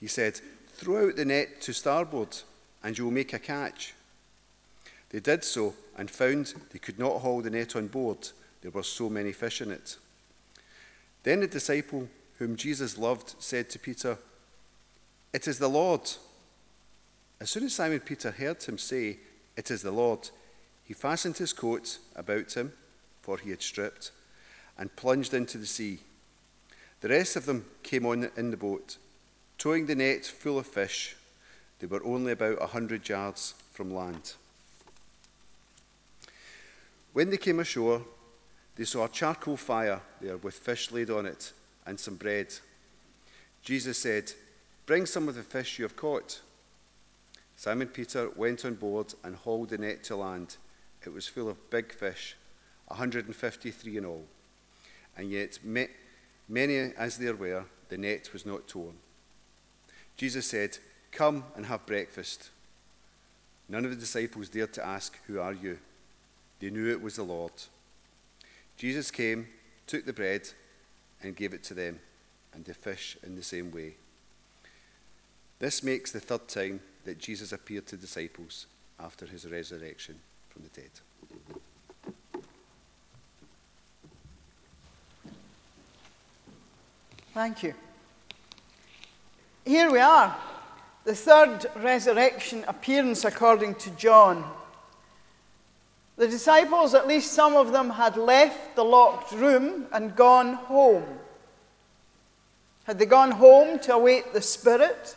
He 0.00 0.06
said, 0.06 0.40
Throw 0.74 1.08
out 1.08 1.16
the 1.16 1.24
net 1.24 1.60
to 1.62 1.72
starboard, 1.72 2.36
and 2.82 2.96
you 2.96 3.04
will 3.04 3.12
make 3.12 3.32
a 3.32 3.38
catch. 3.38 3.94
They 5.10 5.20
did 5.20 5.44
so 5.44 5.74
and 5.96 6.10
found 6.10 6.54
they 6.72 6.78
could 6.78 6.98
not 6.98 7.20
haul 7.20 7.40
the 7.40 7.50
net 7.50 7.76
on 7.76 7.86
board. 7.86 8.28
There 8.62 8.72
were 8.72 8.82
so 8.82 9.08
many 9.08 9.32
fish 9.32 9.60
in 9.60 9.70
it. 9.70 9.96
Then 11.22 11.40
the 11.40 11.46
disciple 11.46 12.08
whom 12.38 12.56
Jesus 12.56 12.98
loved 12.98 13.34
said 13.38 13.70
to 13.70 13.78
Peter, 13.78 14.18
It 15.32 15.46
is 15.46 15.58
the 15.58 15.68
Lord. 15.68 16.02
As 17.40 17.50
soon 17.50 17.64
as 17.64 17.74
Simon 17.74 18.00
Peter 18.00 18.30
heard 18.30 18.62
him 18.62 18.78
say, 18.78 19.18
It 19.56 19.70
is 19.70 19.82
the 19.82 19.92
Lord, 19.92 20.30
he 20.84 20.94
fastened 20.94 21.38
his 21.38 21.52
coat 21.52 21.98
about 22.14 22.52
him, 22.52 22.72
for 23.22 23.38
he 23.38 23.50
had 23.50 23.62
stripped, 23.62 24.10
and 24.78 24.94
plunged 24.96 25.34
into 25.34 25.58
the 25.58 25.66
sea. 25.66 26.00
The 27.00 27.08
rest 27.08 27.36
of 27.36 27.46
them 27.46 27.66
came 27.82 28.06
on 28.06 28.30
in 28.36 28.50
the 28.50 28.56
boat, 28.56 28.96
towing 29.58 29.86
the 29.86 29.94
net 29.94 30.24
full 30.24 30.58
of 30.58 30.66
fish. 30.66 31.16
They 31.78 31.86
were 31.86 32.04
only 32.04 32.32
about 32.32 32.62
a 32.62 32.68
hundred 32.68 33.08
yards 33.08 33.54
from 33.72 33.94
land. 33.94 34.34
When 37.12 37.30
they 37.30 37.36
came 37.36 37.60
ashore, 37.60 38.02
they 38.76 38.84
saw 38.84 39.04
a 39.04 39.08
charcoal 39.08 39.56
fire 39.56 40.00
there 40.20 40.36
with 40.36 40.54
fish 40.54 40.90
laid 40.90 41.10
on 41.10 41.26
it 41.26 41.52
and 41.86 41.98
some 41.98 42.16
bread. 42.16 42.48
Jesus 43.62 43.98
said, 43.98 44.32
Bring 44.86 45.06
some 45.06 45.28
of 45.28 45.34
the 45.34 45.42
fish 45.42 45.78
you 45.78 45.84
have 45.84 45.96
caught. 45.96 46.40
Simon 47.56 47.88
Peter 47.88 48.30
went 48.30 48.64
on 48.64 48.74
board 48.74 49.14
and 49.22 49.36
hauled 49.36 49.68
the 49.68 49.78
net 49.78 50.02
to 50.04 50.16
land. 50.16 50.56
It 51.04 51.12
was 51.12 51.28
full 51.28 51.48
of 51.48 51.70
big 51.70 51.92
fish, 51.92 52.36
153 52.88 53.96
in 53.96 54.04
all. 54.04 54.24
And 55.16 55.30
yet, 55.30 55.58
many 56.48 56.76
as 56.96 57.18
there 57.18 57.34
were, 57.34 57.64
the 57.88 57.98
net 57.98 58.32
was 58.32 58.44
not 58.44 58.66
torn. 58.66 58.94
Jesus 60.16 60.46
said, 60.46 60.78
Come 61.12 61.44
and 61.56 61.66
have 61.66 61.86
breakfast. 61.86 62.50
None 63.68 63.84
of 63.84 63.90
the 63.90 63.96
disciples 63.96 64.48
dared 64.48 64.72
to 64.74 64.86
ask, 64.86 65.18
Who 65.26 65.40
are 65.40 65.52
you? 65.52 65.78
They 66.60 66.70
knew 66.70 66.90
it 66.90 67.02
was 67.02 67.16
the 67.16 67.22
Lord. 67.22 67.52
Jesus 68.76 69.10
came, 69.10 69.48
took 69.86 70.04
the 70.04 70.12
bread, 70.12 70.48
and 71.22 71.36
gave 71.36 71.54
it 71.54 71.62
to 71.64 71.74
them, 71.74 72.00
and 72.52 72.64
the 72.64 72.74
fish 72.74 73.16
in 73.22 73.36
the 73.36 73.42
same 73.42 73.70
way. 73.70 73.94
This 75.58 75.82
makes 75.82 76.12
the 76.12 76.20
third 76.20 76.48
time 76.48 76.80
that 77.04 77.18
Jesus 77.18 77.52
appeared 77.52 77.86
to 77.86 77.96
disciples 77.96 78.66
after 78.98 79.26
his 79.26 79.46
resurrection 79.46 80.16
from 80.50 80.62
the 80.62 80.80
dead. 80.80 80.90
Thank 87.34 87.64
you. 87.64 87.74
Here 89.64 89.90
we 89.90 89.98
are, 89.98 90.36
the 91.02 91.16
third 91.16 91.66
resurrection 91.74 92.64
appearance 92.68 93.24
according 93.24 93.74
to 93.74 93.90
John. 93.90 94.48
The 96.16 96.28
disciples, 96.28 96.94
at 96.94 97.08
least 97.08 97.32
some 97.32 97.56
of 97.56 97.72
them, 97.72 97.90
had 97.90 98.16
left 98.16 98.76
the 98.76 98.84
locked 98.84 99.32
room 99.32 99.88
and 99.92 100.14
gone 100.14 100.52
home. 100.52 101.02
Had 102.84 103.00
they 103.00 103.06
gone 103.06 103.32
home 103.32 103.80
to 103.80 103.94
await 103.94 104.32
the 104.32 104.40
Spirit? 104.40 105.16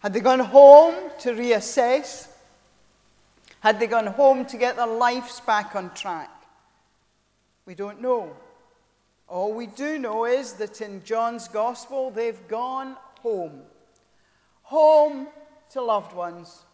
Had 0.00 0.14
they 0.14 0.20
gone 0.20 0.40
home 0.40 0.96
to 1.20 1.30
reassess? 1.34 2.26
Had 3.60 3.78
they 3.78 3.86
gone 3.86 4.08
home 4.08 4.44
to 4.46 4.56
get 4.56 4.74
their 4.74 4.88
lives 4.88 5.38
back 5.38 5.76
on 5.76 5.94
track? 5.94 6.30
We 7.64 7.76
don't 7.76 8.02
know. 8.02 8.34
All 9.32 9.54
we 9.54 9.64
do 9.66 9.98
know 9.98 10.26
is 10.26 10.52
that 10.54 10.82
in 10.82 11.02
John's 11.04 11.48
Gospel, 11.48 12.10
they've 12.10 12.46
gone 12.48 12.98
home. 13.22 13.62
Home 14.64 15.26
to 15.70 15.80
loved 15.80 16.14
ones 16.14 16.64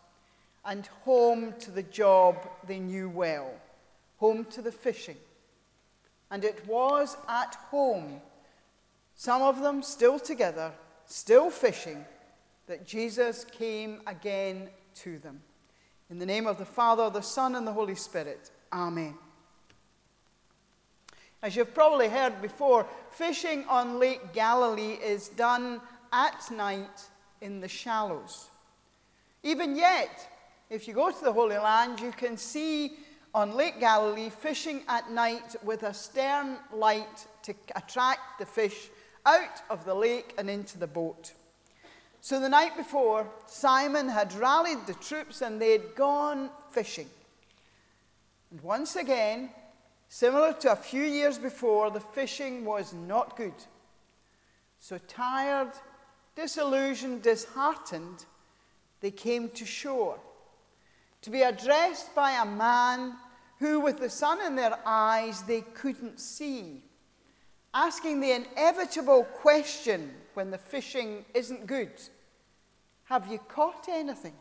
and 0.64 0.84
home 1.04 1.54
to 1.60 1.70
the 1.70 1.84
job 1.84 2.36
they 2.66 2.80
knew 2.80 3.08
well, 3.08 3.48
home 4.16 4.44
to 4.46 4.60
the 4.60 4.72
fishing. 4.72 5.16
And 6.32 6.42
it 6.42 6.66
was 6.66 7.16
at 7.28 7.54
home, 7.70 8.20
some 9.14 9.40
of 9.40 9.62
them 9.62 9.80
still 9.80 10.18
together, 10.18 10.72
still 11.06 11.50
fishing, 11.50 12.04
that 12.66 12.84
Jesus 12.84 13.44
came 13.44 14.00
again 14.04 14.68
to 14.96 15.20
them. 15.20 15.42
In 16.10 16.18
the 16.18 16.26
name 16.26 16.48
of 16.48 16.58
the 16.58 16.64
Father, 16.64 17.08
the 17.08 17.20
Son, 17.20 17.54
and 17.54 17.64
the 17.64 17.72
Holy 17.72 17.94
Spirit. 17.94 18.50
Amen. 18.72 19.14
As 21.40 21.54
you've 21.54 21.74
probably 21.74 22.08
heard 22.08 22.42
before, 22.42 22.86
fishing 23.10 23.64
on 23.68 24.00
Lake 24.00 24.32
Galilee 24.32 24.98
is 25.02 25.28
done 25.28 25.80
at 26.12 26.50
night 26.50 27.08
in 27.40 27.60
the 27.60 27.68
shallows. 27.68 28.48
Even 29.44 29.76
yet, 29.76 30.28
if 30.68 30.88
you 30.88 30.94
go 30.94 31.10
to 31.12 31.24
the 31.24 31.32
Holy 31.32 31.56
Land, 31.56 32.00
you 32.00 32.10
can 32.10 32.36
see 32.36 32.96
on 33.32 33.54
Lake 33.54 33.78
Galilee 33.78 34.30
fishing 34.30 34.82
at 34.88 35.12
night 35.12 35.54
with 35.62 35.84
a 35.84 35.94
stern 35.94 36.56
light 36.72 37.26
to 37.42 37.54
attract 37.76 38.40
the 38.40 38.46
fish 38.46 38.88
out 39.24 39.62
of 39.70 39.84
the 39.84 39.94
lake 39.94 40.34
and 40.38 40.50
into 40.50 40.76
the 40.76 40.86
boat. 40.88 41.34
So 42.20 42.40
the 42.40 42.48
night 42.48 42.76
before, 42.76 43.28
Simon 43.46 44.08
had 44.08 44.34
rallied 44.34 44.86
the 44.86 44.94
troops 44.94 45.40
and 45.40 45.60
they'd 45.60 45.94
gone 45.94 46.50
fishing. 46.70 47.08
And 48.50 48.60
once 48.60 48.96
again, 48.96 49.50
similar 50.08 50.52
to 50.54 50.72
a 50.72 50.76
few 50.76 51.04
years 51.04 51.38
before, 51.38 51.90
the 51.90 52.00
fishing 52.00 52.64
was 52.64 52.92
not 52.92 53.36
good. 53.36 53.54
So 54.78 54.98
tired, 54.98 55.72
disillusioned, 56.34 57.22
disheartened, 57.22 58.24
they 59.00 59.10
came 59.10 59.50
to 59.50 59.64
shore 59.64 60.18
to 61.22 61.30
be 61.30 61.42
addressed 61.42 62.14
by 62.14 62.32
a 62.32 62.44
man 62.44 63.14
who, 63.58 63.80
with 63.80 63.98
the 63.98 64.10
sun 64.10 64.40
in 64.40 64.54
their 64.54 64.78
eyes, 64.86 65.42
they 65.42 65.62
couldn't 65.62 66.20
see, 66.20 66.82
asking 67.74 68.20
the 68.20 68.32
inevitable 68.32 69.24
question 69.24 70.14
when 70.34 70.50
the 70.50 70.58
fishing 70.58 71.24
isn't 71.34 71.66
good 71.66 71.90
Have 73.04 73.30
you 73.30 73.38
caught 73.38 73.88
anything? 73.88 74.36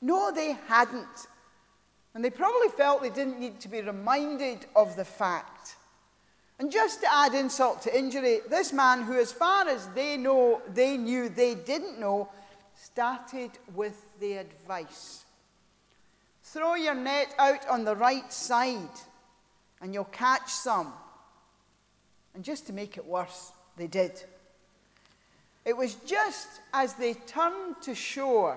No, 0.00 0.32
they 0.32 0.56
hadn't. 0.66 1.28
And 2.16 2.24
they 2.24 2.30
probably 2.30 2.68
felt 2.68 3.02
they 3.02 3.10
didn't 3.10 3.38
need 3.38 3.60
to 3.60 3.68
be 3.68 3.82
reminded 3.82 4.64
of 4.74 4.96
the 4.96 5.04
fact. 5.04 5.76
And 6.58 6.72
just 6.72 7.02
to 7.02 7.14
add 7.14 7.34
insult 7.34 7.82
to 7.82 7.94
injury, 7.94 8.40
this 8.48 8.72
man, 8.72 9.02
who, 9.02 9.20
as 9.20 9.32
far 9.32 9.68
as 9.68 9.86
they 9.88 10.16
know, 10.16 10.62
they 10.72 10.96
knew 10.96 11.28
they 11.28 11.54
didn't 11.54 12.00
know, 12.00 12.30
started 12.74 13.50
with 13.74 14.02
the 14.18 14.38
advice 14.38 15.26
Throw 16.42 16.74
your 16.76 16.94
net 16.94 17.34
out 17.38 17.68
on 17.68 17.84
the 17.84 17.94
right 17.94 18.32
side 18.32 18.96
and 19.82 19.92
you'll 19.92 20.04
catch 20.04 20.48
some. 20.48 20.94
And 22.34 22.42
just 22.42 22.66
to 22.68 22.72
make 22.72 22.96
it 22.96 23.04
worse, 23.04 23.52
they 23.76 23.88
did. 23.88 24.22
It 25.66 25.76
was 25.76 25.96
just 26.06 26.48
as 26.72 26.94
they 26.94 27.12
turned 27.12 27.82
to 27.82 27.94
shore 27.94 28.56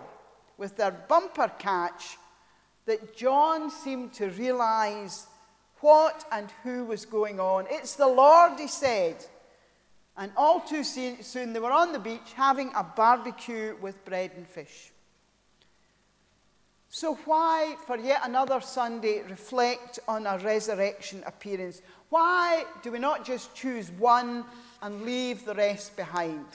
with 0.58 0.78
their 0.78 0.91
bumper 0.91 1.52
catch 1.60 2.17
that 2.89 3.15
John 3.15 3.69
seemed 3.69 4.13
to 4.13 4.30
realize 4.32 5.28
what 5.80 6.25
and 6.32 6.49
who 6.63 6.86
was 6.86 7.06
going 7.06 7.39
on. 7.39 7.67
It's 7.69 7.93
the 7.93 8.08
Lord, 8.08 8.60
he 8.60 8.67
said. 8.67 9.23
And 10.17 10.32
all 10.36 10.60
too 10.60 10.84
soon 10.84 11.54
they 11.54 11.60
were 11.60 11.71
on 11.71 11.91
the 11.91 11.99
beach 11.99 12.34
having 12.34 12.71
a 12.75 12.84
barbecue 12.84 13.75
with 13.80 14.04
bread 14.06 14.32
and 14.36 14.47
fish. 14.47 14.91
So, 16.89 17.13
why, 17.25 17.75
for 17.86 17.95
yet 17.95 18.21
another 18.23 18.60
Sunday, 18.60 19.21
reflect 19.30 19.99
on 20.08 20.25
a 20.25 20.39
resurrection 20.39 21.21
appearance? 21.28 21.84
Why 22.10 22.65
do 22.82 22.91
we 22.91 22.97
not 22.97 23.23
just 23.23 23.54
choose 23.54 23.91
one 23.91 24.45
and 24.82 25.04
leave 25.04 25.45
the 25.45 25.54
rest 25.54 25.95
behind? 25.95 26.47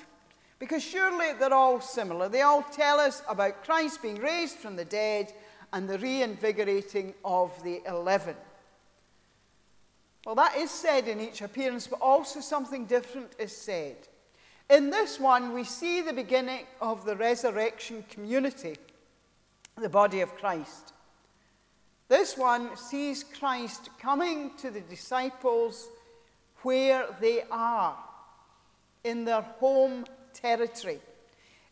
Because 0.59 0.83
surely 0.83 1.33
they're 1.39 1.55
all 1.55 1.81
similar. 1.81 2.29
They 2.29 2.43
all 2.43 2.65
tell 2.65 2.99
us 2.99 3.23
about 3.29 3.63
Christ 3.63 4.03
being 4.03 4.17
raised 4.17 4.57
from 4.57 4.75
the 4.75 4.85
dead 4.85 5.33
and 5.75 5.89
the 5.89 5.99
reinvigorating 5.99 7.13
of 7.25 7.51
the 7.65 7.83
eleven. 7.87 8.37
Well, 10.25 10.37
that 10.37 10.57
is 10.57 10.71
said 10.71 11.09
in 11.09 11.21
each 11.21 11.43
appearance, 11.43 11.89
but 11.89 12.01
also 12.01 12.41
something 12.41 12.87
different 12.87 13.33
is 13.41 13.55
said. 13.55 13.97
In 14.71 14.89
this 14.89 15.19
one, 15.19 15.53
we 15.53 15.65
see 15.65 16.01
the 16.01 16.13
beginning 16.13 16.65
of 16.81 17.05
the 17.05 17.17
resurrection 17.17 18.05
community, 18.09 18.77
the 19.77 19.89
body 19.89 20.21
of 20.21 20.37
Christ. 20.37 20.93
This 22.09 22.39
one 22.39 22.77
sees 22.77 23.25
Christ 23.25 23.91
coming 23.99 24.53
to 24.59 24.71
the 24.71 24.81
disciples 24.81 25.89
where 26.63 27.07
they 27.21 27.43
are, 27.51 27.97
in 29.03 29.25
their 29.25 29.43
home 29.43 30.07
territory, 30.33 31.01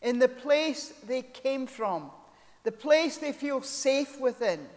in 0.01 0.19
the 0.19 0.27
place 0.27 0.93
they 1.07 1.21
came 1.21 1.65
from, 1.65 2.11
the 2.63 2.71
place 2.71 3.17
they 3.17 3.31
feel 3.31 3.61
safe 3.61 4.19
within, 4.19 4.67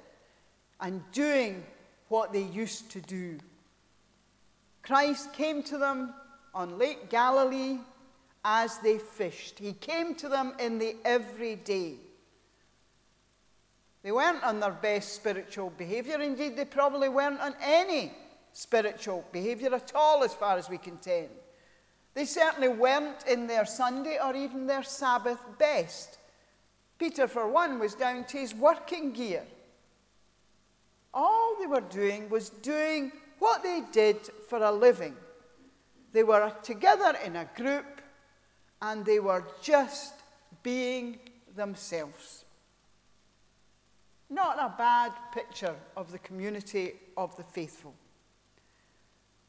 and 0.80 1.02
doing 1.12 1.64
what 2.08 2.32
they 2.32 2.42
used 2.42 2.90
to 2.90 3.00
do. 3.00 3.38
Christ 4.82 5.32
came 5.32 5.62
to 5.64 5.78
them 5.78 6.14
on 6.54 6.78
Lake 6.78 7.10
Galilee 7.10 7.78
as 8.44 8.78
they 8.78 8.98
fished. 8.98 9.58
He 9.58 9.72
came 9.72 10.14
to 10.16 10.28
them 10.28 10.52
in 10.60 10.78
the 10.78 10.96
everyday. 11.04 11.94
They 14.02 14.12
weren't 14.12 14.44
on 14.44 14.60
their 14.60 14.70
best 14.70 15.14
spiritual 15.14 15.70
behavior. 15.70 16.20
Indeed, 16.20 16.56
they 16.56 16.64
probably 16.64 17.08
weren't 17.08 17.40
on 17.40 17.54
any 17.60 18.12
spiritual 18.52 19.24
behavior 19.32 19.74
at 19.74 19.92
all, 19.94 20.22
as 20.22 20.32
far 20.32 20.56
as 20.56 20.70
we 20.70 20.78
can 20.78 20.96
tell. 20.98 21.26
They 22.14 22.24
certainly 22.24 22.68
weren't 22.68 23.26
in 23.26 23.46
their 23.46 23.66
Sunday 23.66 24.18
or 24.22 24.34
even 24.34 24.66
their 24.66 24.84
Sabbath 24.84 25.40
best. 25.58 26.18
Peter, 26.98 27.28
for 27.28 27.46
one, 27.48 27.78
was 27.78 27.94
down 27.94 28.24
to 28.24 28.38
his 28.38 28.54
working 28.54 29.12
gear. 29.12 29.44
All 31.12 31.56
they 31.58 31.66
were 31.66 31.80
doing 31.80 32.28
was 32.28 32.50
doing 32.50 33.12
what 33.38 33.62
they 33.62 33.82
did 33.92 34.18
for 34.48 34.58
a 34.62 34.72
living. 34.72 35.14
They 36.12 36.22
were 36.22 36.52
together 36.62 37.14
in 37.24 37.36
a 37.36 37.48
group 37.56 38.00
and 38.80 39.04
they 39.04 39.20
were 39.20 39.44
just 39.62 40.14
being 40.62 41.18
themselves. 41.54 42.44
Not 44.28 44.58
a 44.58 44.74
bad 44.76 45.12
picture 45.32 45.74
of 45.96 46.10
the 46.10 46.18
community 46.18 46.94
of 47.16 47.36
the 47.36 47.44
faithful. 47.44 47.94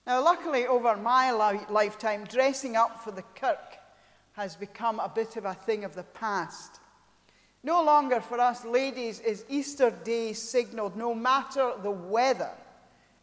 Now, 0.05 0.23
luckily, 0.23 0.67
over 0.67 0.95
my 0.95 1.31
li- 1.33 1.65
lifetime, 1.69 2.23
dressing 2.25 2.75
up 2.75 3.03
for 3.03 3.11
the 3.11 3.23
kirk 3.35 3.77
has 4.33 4.55
become 4.55 4.99
a 4.99 5.11
bit 5.13 5.35
of 5.35 5.45
a 5.45 5.53
thing 5.53 5.83
of 5.83 5.95
the 5.95 6.03
past. 6.03 6.79
No 7.63 7.83
longer 7.83 8.21
for 8.21 8.39
us 8.39 8.63
ladies 8.63 9.19
is 9.19 9.45
Easter 9.49 9.89
Day 9.89 10.33
signalled, 10.33 10.95
no 10.95 11.13
matter 11.13 11.73
the 11.81 11.91
weather 11.91 12.51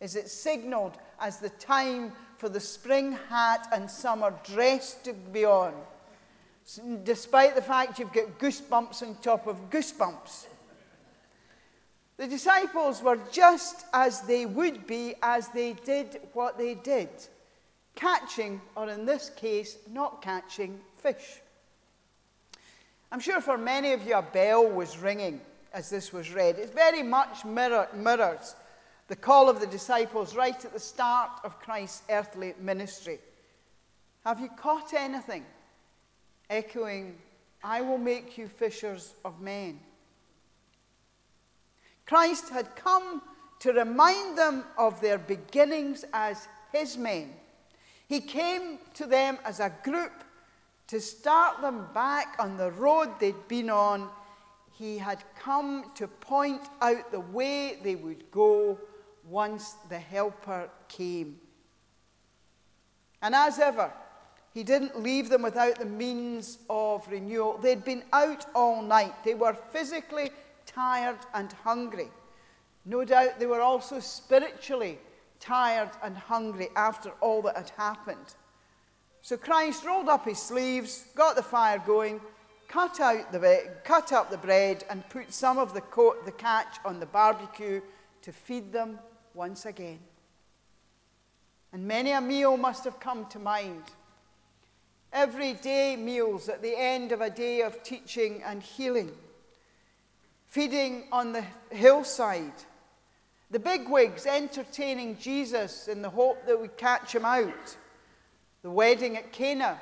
is 0.01 0.16
it 0.16 0.29
signalled 0.29 0.92
as 1.18 1.38
the 1.38 1.49
time 1.51 2.12
for 2.37 2.49
the 2.49 2.61
spring 2.61 3.12
hat 3.31 3.66
and 3.73 3.90
summer 3.90 4.35
dress 4.44 4.94
to 5.05 5.12
be 5.12 5.44
on, 5.44 5.73
despite 7.05 7.55
the 7.55 7.62
fact 7.62 7.99
you've 7.99 8.12
got 8.12 8.38
goosebumps 8.38 9.03
on 9.03 9.16
top 9.23 9.47
of 9.47 9.70
goosebumps. 9.70 10.47
The 12.16 12.27
disciples 12.27 13.03
were 13.03 13.18
just 13.33 13.87
as 13.92 14.20
they 14.23 14.47
would 14.47 14.87
be 14.87 15.14
as 15.23 15.49
they 15.49 15.73
did 15.73 16.20
what 16.33 16.59
they 16.59 16.75
did 16.75 17.09
catching, 17.94 18.61
or 18.77 18.88
in 18.88 19.07
this 19.07 19.31
case, 19.31 19.79
not 19.90 20.20
catching 20.20 20.81
fish. 20.97 21.40
I'm 23.12 23.21
sure 23.21 23.40
for 23.40 23.57
many 23.57 23.93
of 23.93 24.07
you 24.07 24.14
a 24.17 24.23
bell 24.23 24.67
was 24.67 24.99
ringing 24.99 25.40
as 25.73 25.90
this 25.90 26.12
was 26.12 26.33
read. 26.33 26.59
It 26.59 26.75
very 26.75 27.03
much 27.03 27.45
mirror, 27.45 27.88
mirrors 27.95 28.55
the 29.09 29.17
call 29.17 29.49
of 29.49 29.61
the 29.61 29.67
disciples 29.67 30.35
right 30.35 30.64
at 30.64 30.73
the 30.73 30.81
start 30.81 31.31
of 31.45 31.61
Christ's 31.61 32.03
earthly 32.11 32.55
ministry. 32.61 33.19
Have 34.25 34.40
you 34.40 34.49
caught 34.49 34.95
anything? 34.95 35.45
Echoing, 36.49 37.17
I 37.62 37.83
will 37.83 37.99
make 37.99 38.38
you 38.38 38.49
fishers 38.49 39.14
of 39.25 39.40
men. 39.40 39.81
Christ 42.07 42.49
had 42.49 42.75
come 42.77 43.23
to 43.61 43.73
remind 43.73 44.37
them 44.37 44.64
of 44.77 45.01
their 45.01 45.19
beginnings 45.19 46.05
as 46.12 46.49
his 46.73 46.97
men. 46.97 47.33
He 48.09 48.21
came 48.21 48.79
to 48.95 49.07
them 49.07 49.38
as 49.45 49.61
a 49.61 49.73
group 49.83 50.24
to 50.88 51.01
start 51.01 51.61
them 51.61 51.87
back 51.94 52.37
on 52.38 52.57
the 52.57 52.70
road 52.73 53.09
they'd 53.18 53.49
been 53.49 53.70
on. 53.70 54.09
He 54.73 54.99
had 54.99 55.25
come 55.38 55.92
to 55.94 56.09
point 56.09 56.62
out 56.81 57.11
the 57.11 57.20
way 57.20 57.79
they 57.83 57.94
would 57.94 58.31
go 58.31 58.79
once 59.29 59.77
the 59.88 59.99
Helper 59.99 60.68
came. 60.88 61.38
And 63.23 63.35
as 63.35 63.59
ever, 63.59 63.92
he 64.53 64.62
didn't 64.62 65.03
leave 65.03 65.31
them 65.31 65.42
without 65.42 65.79
the 65.79 65.85
means 65.85 66.59
of 66.68 67.09
renewal. 67.09 67.59
They'd 67.59 67.85
been 67.85 68.05
out 68.12 68.47
all 68.55 68.83
night. 68.83 69.25
They 69.25 69.35
were 69.35 69.55
physically 69.55 70.31
tired 70.66 71.18
and 71.33 71.53
hungry. 71.53 72.09
No 72.85 73.05
doubt 73.05 73.38
they 73.38 73.47
were 73.47 73.62
also 73.62 73.99
spiritually 73.99 74.99
tired 75.40 75.90
and 76.03 76.16
hungry 76.16 76.68
after 76.77 77.11
all 77.20 77.42
that 77.42 77.57
had 77.57 77.70
happened. 77.70 78.35
So 79.25 79.39
Christ 79.39 79.87
rolled 79.87 80.11
up 80.11 80.27
his 80.27 80.39
sleeves, 80.39 81.07
got 81.15 81.35
the 81.35 81.43
fire 81.43 81.83
going, 81.87 82.21
cut, 82.69 83.01
out 83.01 83.33
the, 83.33 83.71
cut 83.83 84.13
up 84.13 84.31
the 84.31 84.37
bread, 84.37 84.85
and 84.91 85.09
put 85.09 85.33
some 85.33 85.57
of 85.57 85.73
the, 85.73 85.81
co- 85.81 86.19
the 86.27 86.31
catch 86.31 86.77
on 86.85 87.01
the 87.01 87.07
barbecue 87.07 87.81
to 88.21 88.33
feed 88.33 88.71
them 88.71 88.99
once 89.33 89.65
again. 89.65 89.99
And 91.73 91.89
many 91.89 92.11
a 92.11 92.21
meal 92.21 92.59
must 92.59 92.85
have 92.85 93.01
come 93.01 93.25
to 93.31 93.39
mind. 93.39 93.85
Everyday 95.11 95.97
meals 95.97 96.51
at 96.51 96.61
the 96.61 96.79
end 96.79 97.11
of 97.11 97.23
a 97.23 97.31
day 97.31 97.63
of 97.63 97.83
teaching 97.83 98.43
and 98.45 98.63
healing. 98.63 99.11
Feeding 100.49 101.05
on 101.11 101.33
the 101.33 101.47
hillside. 101.71 102.53
The 103.51 103.59
bigwigs 103.59 104.27
entertaining 104.27 105.17
Jesus 105.17 105.89
in 105.89 106.03
the 106.03 106.11
hope 106.11 106.45
that 106.45 106.61
we 106.61 106.69
catch 106.69 107.15
him 107.15 107.25
out. 107.25 107.79
The 108.64 108.70
wedding 108.70 109.18
at 109.18 109.31
Cana. 109.31 109.79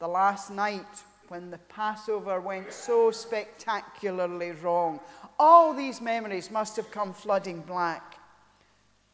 The 0.00 0.08
last 0.08 0.50
night 0.50 1.04
when 1.28 1.52
the 1.52 1.58
Passover 1.58 2.40
went 2.40 2.72
so 2.72 3.12
spectacularly 3.12 4.50
wrong. 4.50 4.98
All 5.38 5.72
these 5.72 6.00
memories 6.00 6.50
must 6.50 6.74
have 6.74 6.90
come 6.90 7.12
flooding 7.12 7.60
black. 7.60 8.18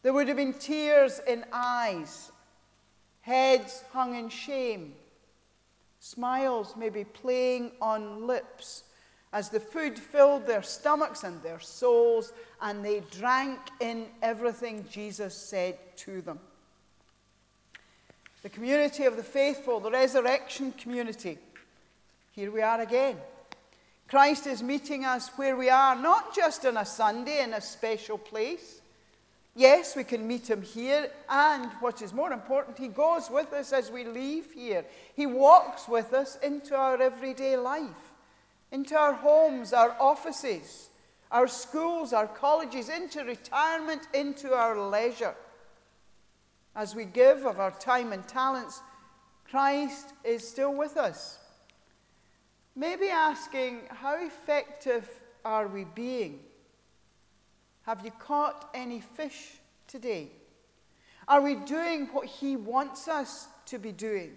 There 0.02 0.14
would 0.14 0.26
have 0.28 0.38
been 0.38 0.54
tears 0.54 1.20
in 1.28 1.44
eyes, 1.52 2.32
heads 3.20 3.84
hung 3.92 4.14
in 4.14 4.30
shame, 4.30 4.94
smiles 6.00 6.74
maybe 6.78 7.04
playing 7.04 7.72
on 7.82 8.26
lips 8.26 8.84
as 9.34 9.50
the 9.50 9.60
food 9.60 9.98
filled 9.98 10.46
their 10.46 10.62
stomachs 10.62 11.24
and 11.24 11.42
their 11.42 11.60
souls, 11.60 12.32
and 12.62 12.82
they 12.82 13.00
drank 13.10 13.60
in 13.80 14.06
everything 14.22 14.86
Jesus 14.90 15.36
said 15.36 15.76
to 15.96 16.22
them. 16.22 16.40
The 18.42 18.48
community 18.48 19.04
of 19.04 19.16
the 19.16 19.22
faithful, 19.22 19.78
the 19.78 19.90
resurrection 19.90 20.72
community, 20.72 21.38
here 22.32 22.50
we 22.50 22.60
are 22.60 22.80
again. 22.80 23.16
Christ 24.08 24.46
is 24.48 24.62
meeting 24.62 25.04
us 25.04 25.28
where 25.36 25.56
we 25.56 25.70
are, 25.70 25.94
not 25.94 26.34
just 26.34 26.66
on 26.66 26.76
a 26.76 26.84
Sunday 26.84 27.42
in 27.42 27.54
a 27.54 27.60
special 27.60 28.18
place. 28.18 28.80
Yes, 29.54 29.94
we 29.94 30.02
can 30.02 30.26
meet 30.26 30.50
him 30.50 30.60
here, 30.62 31.08
and 31.28 31.70
what 31.80 32.02
is 32.02 32.12
more 32.12 32.32
important, 32.32 32.78
he 32.78 32.88
goes 32.88 33.30
with 33.30 33.52
us 33.52 33.72
as 33.72 33.90
we 33.90 34.04
leave 34.04 34.52
here. 34.52 34.84
He 35.14 35.26
walks 35.26 35.86
with 35.86 36.12
us 36.12 36.36
into 36.42 36.74
our 36.74 37.00
everyday 37.00 37.56
life, 37.56 38.12
into 38.72 38.96
our 38.96 39.12
homes, 39.12 39.72
our 39.72 39.94
offices, 40.00 40.88
our 41.30 41.46
schools, 41.46 42.12
our 42.12 42.26
colleges, 42.26 42.88
into 42.88 43.22
retirement, 43.24 44.02
into 44.12 44.52
our 44.52 44.78
leisure. 44.78 45.34
As 46.74 46.94
we 46.94 47.04
give 47.04 47.44
of 47.44 47.60
our 47.60 47.70
time 47.70 48.12
and 48.12 48.26
talents, 48.26 48.80
Christ 49.48 50.14
is 50.24 50.46
still 50.46 50.74
with 50.74 50.96
us. 50.96 51.38
Maybe 52.74 53.08
asking, 53.08 53.82
how 53.88 54.24
effective 54.24 55.08
are 55.44 55.68
we 55.68 55.84
being? 55.84 56.40
Have 57.82 58.04
you 58.04 58.10
caught 58.12 58.70
any 58.74 59.00
fish 59.00 59.52
today? 59.86 60.30
Are 61.28 61.42
we 61.42 61.56
doing 61.56 62.06
what 62.12 62.26
He 62.26 62.56
wants 62.56 63.08
us 63.08 63.48
to 63.66 63.78
be 63.78 63.92
doing? 63.92 64.32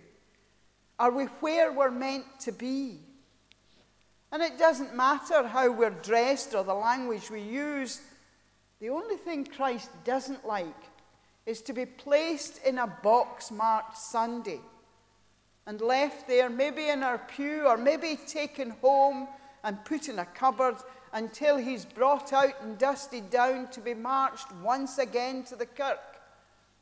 Are 1.00 1.12
we 1.12 1.26
where 1.26 1.71
we're 1.71 1.91
meant 1.91 2.26
to 2.41 2.52
be? 2.52 3.00
And 4.32 4.43
it 4.43 4.58
doesn't 4.58 4.93
matter 4.93 5.48
how 5.48 5.71
we're 5.71 5.89
dressed 5.89 6.54
or 6.54 6.63
the 6.63 6.74
language 6.74 7.30
we 7.30 7.41
use. 7.41 8.02
The 8.82 8.89
only 8.89 9.15
thing 9.15 9.45
Christ 9.45 9.89
doesn't 10.04 10.45
like 10.45 10.94
is 11.45 11.62
to 11.62 11.73
be 11.73 11.86
placed 11.86 12.65
in 12.65 12.79
a 12.79 12.88
box 12.88 13.51
marked 13.51 13.97
Sunday 13.97 14.60
and 15.67 15.81
left 15.81 16.27
there, 16.27 16.49
maybe 16.49 16.89
in 16.89 17.03
our 17.03 17.17
pew 17.17 17.67
or 17.67 17.77
maybe 17.77 18.19
taken 18.27 18.71
home 18.81 19.27
and 19.63 19.84
put 19.86 20.10
in 20.10 20.19
a 20.19 20.25
cupboard 20.25 20.75
until 21.13 21.58
he's 21.58 21.86
brought 21.86 22.34
out 22.34 22.62
and 22.62 22.77
dusted 22.77 23.29
down 23.29 23.69
to 23.69 23.79
be 23.79 23.93
marched 23.93 24.51
once 24.63 24.97
again 24.97 25.43
to 25.43 25.55
the 25.55 25.65
kirk 25.65 25.99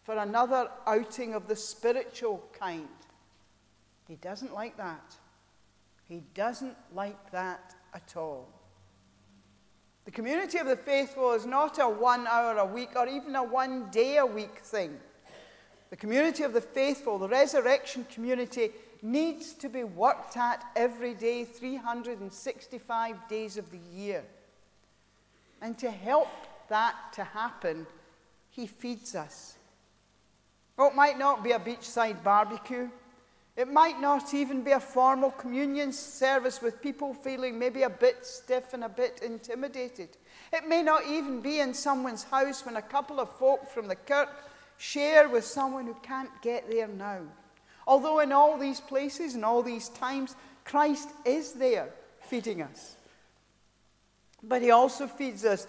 for 0.03 0.15
another 0.15 0.69
outing 0.85 1.33
of 1.33 1.47
the 1.47 1.55
spiritual 1.55 2.43
kind. 2.59 2.87
He 4.07 4.15
doesn't 4.15 4.53
like 4.53 4.75
that. 4.77 5.15
He 6.07 6.23
doesn't 6.33 6.75
like 6.93 7.31
that 7.31 7.75
at 7.93 8.15
all. 8.17 8.47
The 10.05 10.11
community 10.11 10.57
of 10.57 10.67
the 10.67 10.75
faithful 10.75 11.33
is 11.33 11.45
not 11.45 11.79
a 11.79 11.87
one 11.87 12.27
hour 12.27 12.57
a 12.57 12.65
week 12.65 12.89
or 12.95 13.07
even 13.07 13.35
a 13.35 13.43
one 13.43 13.89
day 13.89 14.17
a 14.17 14.25
week 14.25 14.59
thing. 14.59 14.97
The 15.89 15.95
community 15.95 16.43
of 16.43 16.53
the 16.53 16.61
faithful, 16.61 17.17
the 17.19 17.29
resurrection 17.29 18.05
community, 18.11 18.71
needs 19.01 19.53
to 19.53 19.69
be 19.69 19.83
worked 19.83 20.37
at 20.37 20.63
every 20.75 21.13
day, 21.13 21.45
365 21.45 23.27
days 23.27 23.57
of 23.57 23.69
the 23.69 23.79
year. 23.93 24.23
And 25.61 25.77
to 25.77 25.91
help 25.91 26.29
that 26.69 26.95
to 27.13 27.23
happen, 27.23 27.85
He 28.49 28.65
feeds 28.67 29.15
us. 29.15 29.55
Oh, 30.77 30.87
it 30.87 30.95
might 30.95 31.19
not 31.19 31.43
be 31.43 31.51
a 31.51 31.59
beachside 31.59 32.23
barbecue. 32.23 32.89
It 33.55 33.71
might 33.71 34.01
not 34.01 34.33
even 34.33 34.63
be 34.63 34.71
a 34.71 34.79
formal 34.79 35.29
communion 35.29 35.91
service 35.91 36.61
with 36.61 36.81
people 36.81 37.13
feeling 37.13 37.59
maybe 37.59 37.83
a 37.83 37.89
bit 37.89 38.25
stiff 38.25 38.73
and 38.73 38.83
a 38.83 38.89
bit 38.89 39.21
intimidated. 39.23 40.09
It 40.51 40.67
may 40.67 40.81
not 40.81 41.05
even 41.07 41.39
be 41.39 41.59
in 41.59 41.73
someone's 41.75 42.23
house 42.23 42.65
when 42.65 42.77
a 42.77 42.81
couple 42.81 43.19
of 43.19 43.29
folk 43.37 43.69
from 43.69 43.87
the 43.87 43.95
kirk 43.95 44.29
share 44.77 45.29
with 45.29 45.45
someone 45.45 45.85
who 45.85 45.95
can't 46.01 46.31
get 46.41 46.69
there 46.69 46.87
now. 46.87 47.19
Although 47.85 48.21
in 48.21 48.31
all 48.31 48.57
these 48.57 48.79
places 48.79 49.35
and 49.35 49.45
all 49.45 49.61
these 49.61 49.89
times, 49.89 50.35
Christ 50.65 51.09
is 51.23 51.53
there 51.53 51.89
feeding 52.21 52.63
us. 52.63 52.95
But 54.41 54.63
he 54.63 54.71
also 54.71 55.05
feeds 55.05 55.45
us 55.45 55.67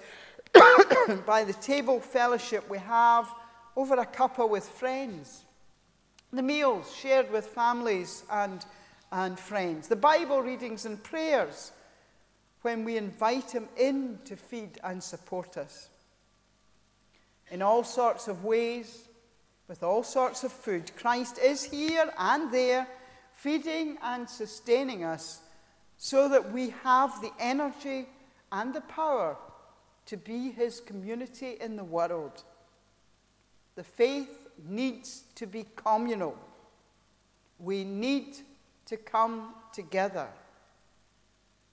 by 1.26 1.44
the 1.44 1.52
table 1.60 2.00
fellowship 2.00 2.68
we 2.70 2.78
have 2.78 3.28
over 3.76 3.94
a 3.96 4.06
cuppa 4.06 4.48
with 4.48 4.66
friends 4.66 5.43
the 6.36 6.42
meals 6.42 6.94
shared 6.94 7.30
with 7.30 7.46
families 7.46 8.24
and, 8.30 8.64
and 9.12 9.38
friends, 9.38 9.88
the 9.88 9.96
Bible 9.96 10.40
readings 10.42 10.86
and 10.86 11.02
prayers 11.02 11.72
when 12.62 12.84
we 12.84 12.96
invite 12.96 13.50
Him 13.50 13.68
in 13.76 14.18
to 14.24 14.36
feed 14.36 14.78
and 14.82 15.02
support 15.02 15.56
us. 15.56 15.88
In 17.50 17.60
all 17.60 17.84
sorts 17.84 18.26
of 18.26 18.44
ways, 18.44 19.08
with 19.68 19.82
all 19.82 20.02
sorts 20.02 20.44
of 20.44 20.52
food, 20.52 20.90
Christ 20.96 21.38
is 21.38 21.64
here 21.64 22.10
and 22.18 22.52
there, 22.52 22.86
feeding 23.32 23.98
and 24.02 24.28
sustaining 24.28 25.04
us 25.04 25.40
so 25.96 26.28
that 26.28 26.52
we 26.52 26.70
have 26.82 27.20
the 27.20 27.32
energy 27.38 28.06
and 28.50 28.74
the 28.74 28.80
power 28.82 29.36
to 30.06 30.16
be 30.16 30.50
His 30.50 30.80
community 30.80 31.56
in 31.60 31.76
the 31.76 31.84
world. 31.84 32.42
The 33.74 33.84
faith 33.84 34.43
needs 34.66 35.24
to 35.34 35.46
be 35.46 35.66
communal. 35.76 36.36
We 37.58 37.84
need 37.84 38.36
to 38.86 38.96
come 38.96 39.54
together. 39.72 40.28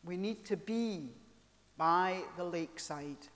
We 0.03 0.17
need 0.17 0.45
to 0.45 0.57
be 0.57 1.09
by 1.77 2.21
the 2.37 2.43
lakeside. 2.43 3.27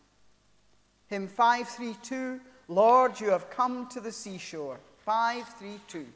Hymn 1.07 1.27
532 1.27 2.39
Lord, 2.67 3.19
you 3.19 3.29
have 3.29 3.49
come 3.49 3.87
to 3.89 3.99
the 3.99 4.11
seashore. 4.11 4.79
532. 5.05 6.07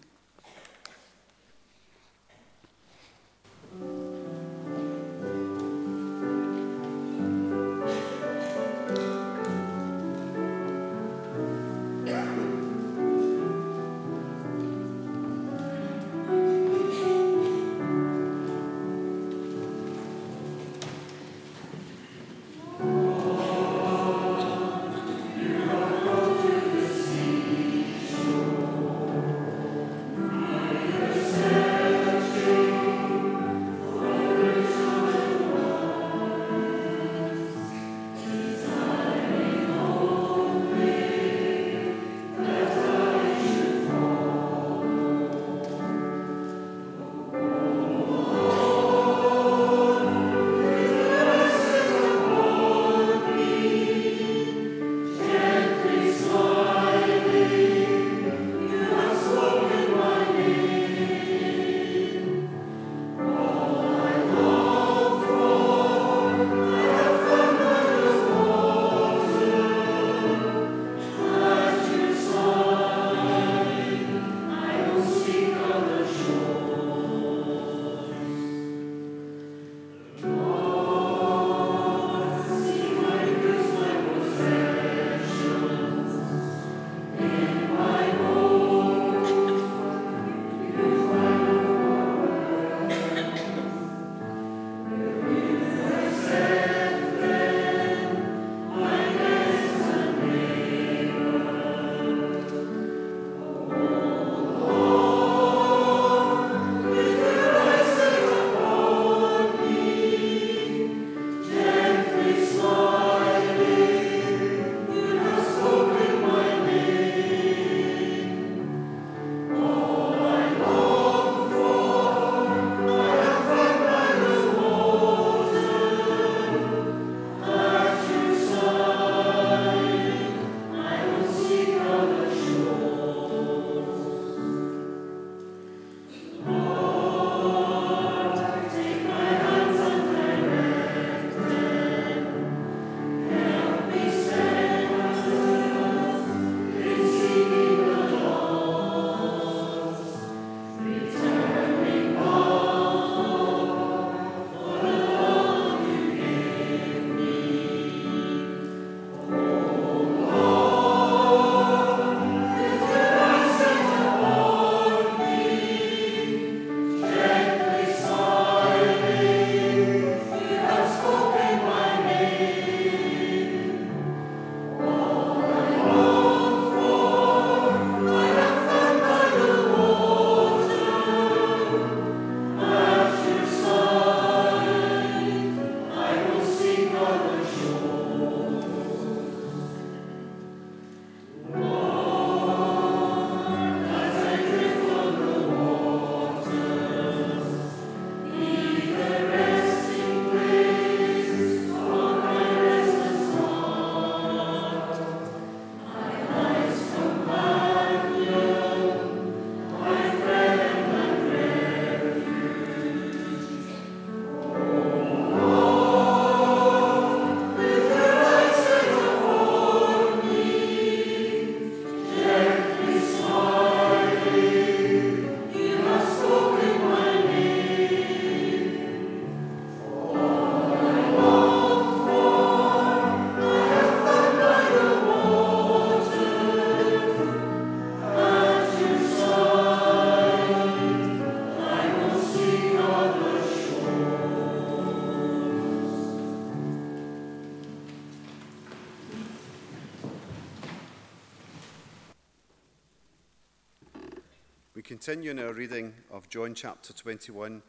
Continue 254.89 255.29
in 255.29 255.37
our 255.37 255.53
reading 255.53 255.93
of 256.09 256.27
John 256.29 256.55
chapter 256.55 256.93
21, 256.93 257.61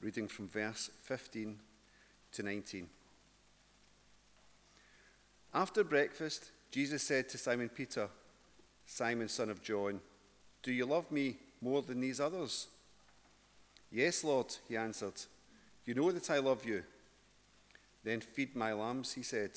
reading 0.00 0.26
from 0.26 0.48
verse 0.48 0.90
15 1.04 1.56
to 2.32 2.42
19. 2.42 2.88
After 5.54 5.84
breakfast, 5.84 6.50
Jesus 6.72 7.04
said 7.04 7.28
to 7.28 7.38
Simon 7.38 7.68
Peter, 7.68 8.08
Simon, 8.86 9.28
son 9.28 9.50
of 9.50 9.62
John, 9.62 10.00
Do 10.64 10.72
you 10.72 10.84
love 10.84 11.12
me 11.12 11.36
more 11.60 11.80
than 11.80 12.00
these 12.00 12.18
others? 12.18 12.66
Yes, 13.92 14.24
Lord, 14.24 14.52
he 14.68 14.76
answered. 14.76 15.22
You 15.84 15.94
know 15.94 16.10
that 16.10 16.28
I 16.28 16.40
love 16.40 16.66
you. 16.66 16.82
Then 18.02 18.20
feed 18.20 18.56
my 18.56 18.72
lambs, 18.72 19.12
he 19.12 19.22
said. 19.22 19.52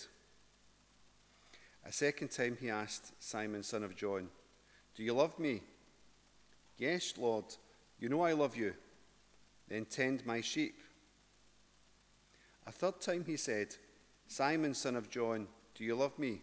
A 1.83 1.91
second 1.91 2.29
time 2.29 2.59
he 2.61 2.69
asked 2.69 3.11
Simon, 3.19 3.63
son 3.63 3.83
of 3.83 3.95
John, 3.95 4.27
Do 4.95 5.01
you 5.01 5.15
love 5.15 5.39
me? 5.39 5.63
Yes, 6.77 7.13
Lord, 7.17 7.45
you 7.99 8.09
know 8.09 8.21
I 8.21 8.33
love 8.33 8.55
you. 8.55 8.73
Then 9.67 9.85
tend 9.85 10.25
my 10.25 10.41
sheep. 10.41 10.75
A 12.65 12.71
third 12.71 13.01
time 13.01 13.23
he 13.25 13.37
said, 13.37 13.75
Simon, 14.27 14.73
son 14.73 14.95
of 14.95 15.09
John, 15.09 15.47
do 15.73 15.83
you 15.83 15.95
love 15.95 16.17
me? 16.19 16.41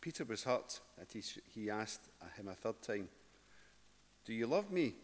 Peter 0.00 0.24
was 0.24 0.44
hurt 0.44 0.80
that 0.98 1.12
he, 1.12 1.22
he 1.52 1.70
asked 1.70 2.08
him 2.36 2.48
a 2.48 2.54
third 2.54 2.80
time, 2.82 3.08
Do 4.24 4.32
you 4.32 4.46
love 4.46 4.70
me, 4.70 4.94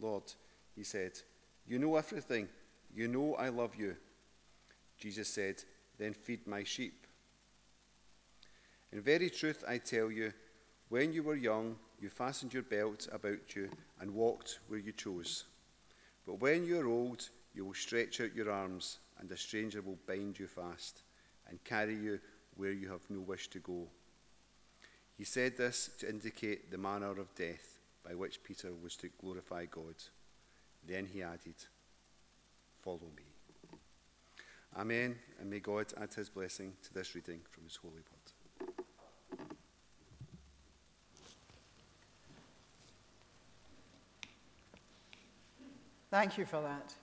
Lord? 0.00 0.24
He 0.74 0.84
said, 0.84 1.12
You 1.66 1.78
know 1.78 1.96
everything. 1.96 2.48
You 2.94 3.08
know 3.08 3.34
I 3.34 3.48
love 3.48 3.74
you. 3.76 3.96
Jesus 4.98 5.28
said, 5.28 5.62
Then 5.98 6.14
feed 6.14 6.46
my 6.46 6.64
sheep. 6.64 7.06
In 8.92 9.00
very 9.00 9.30
truth, 9.30 9.64
I 9.66 9.78
tell 9.78 10.10
you, 10.10 10.32
when 10.92 11.10
you 11.10 11.22
were 11.22 11.36
young, 11.36 11.74
you 12.02 12.10
fastened 12.10 12.52
your 12.52 12.64
belt 12.64 13.08
about 13.12 13.56
you 13.56 13.70
and 13.98 14.12
walked 14.12 14.58
where 14.68 14.78
you 14.78 14.92
chose. 14.92 15.44
But 16.26 16.42
when 16.42 16.66
you 16.66 16.78
are 16.80 16.86
old, 16.86 17.30
you 17.54 17.64
will 17.64 17.72
stretch 17.72 18.20
out 18.20 18.34
your 18.34 18.50
arms, 18.50 18.98
and 19.18 19.32
a 19.32 19.36
stranger 19.38 19.80
will 19.80 19.96
bind 20.06 20.38
you 20.38 20.46
fast 20.46 21.00
and 21.48 21.64
carry 21.64 21.94
you 21.94 22.20
where 22.58 22.72
you 22.72 22.90
have 22.90 23.08
no 23.08 23.20
wish 23.20 23.48
to 23.48 23.58
go. 23.60 23.88
He 25.16 25.24
said 25.24 25.56
this 25.56 25.88
to 26.00 26.10
indicate 26.10 26.70
the 26.70 26.76
manner 26.76 27.18
of 27.18 27.34
death 27.34 27.78
by 28.06 28.14
which 28.14 28.44
Peter 28.44 28.68
was 28.82 28.94
to 28.96 29.08
glorify 29.18 29.64
God. 29.64 29.94
Then 30.86 31.06
he 31.06 31.22
added, 31.22 31.54
Follow 32.82 33.08
me. 33.16 33.78
Amen, 34.76 35.16
and 35.40 35.48
may 35.48 35.60
God 35.60 35.86
add 35.98 36.12
his 36.12 36.28
blessing 36.28 36.74
to 36.82 36.92
this 36.92 37.14
reading 37.14 37.40
from 37.50 37.64
his 37.64 37.76
holy 37.76 37.94
word. 37.94 38.21
Thank 46.12 46.36
you 46.36 46.44
for 46.44 46.60
that. 46.60 46.94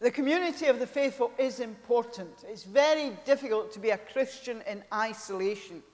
The 0.00 0.10
community 0.10 0.66
of 0.66 0.80
the 0.80 0.88
faithful 0.88 1.30
is 1.38 1.60
important. 1.60 2.44
It's 2.48 2.64
very 2.64 3.12
difficult 3.24 3.72
to 3.74 3.78
be 3.78 3.90
a 3.90 3.98
Christian 3.98 4.60
in 4.66 4.82
isolation. 4.92 5.84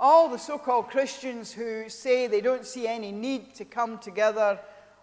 All 0.00 0.28
the 0.28 0.38
so 0.38 0.58
called 0.58 0.88
Christians 0.88 1.52
who 1.52 1.88
say 1.88 2.26
they 2.26 2.40
don't 2.40 2.66
see 2.66 2.88
any 2.88 3.12
need 3.12 3.54
to 3.54 3.64
come 3.64 3.98
together 3.98 4.58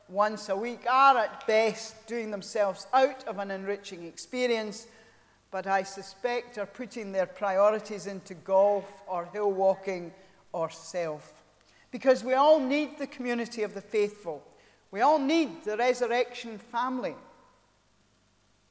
once 0.09 0.49
a 0.49 0.55
week 0.57 0.81
are 0.89 1.17
at 1.19 1.47
best 1.47 2.05
doing 2.07 2.29
themselves 2.29 2.87
out 2.91 3.25
of 3.25 3.39
an 3.39 3.51
enriching 3.51 4.05
experience, 4.05 4.85
but 5.49 5.65
I 5.65 5.83
suspect 5.83 6.57
are 6.57 6.65
putting 6.65 7.13
their 7.13 7.25
priorities 7.25 8.05
into 8.05 8.33
golf 8.33 9.01
or 9.07 9.29
hill 9.31 9.53
walking 9.53 10.11
or 10.51 10.69
self. 10.69 11.40
Because 11.91 12.23
we 12.23 12.33
all 12.33 12.59
need 12.59 12.97
the 12.97 13.07
community 13.07 13.63
of 13.63 13.73
the 13.73 13.81
faithful, 13.81 14.43
we 14.89 15.01
all 15.01 15.19
need 15.19 15.63
the 15.63 15.77
resurrection 15.77 16.57
family. 16.57 17.15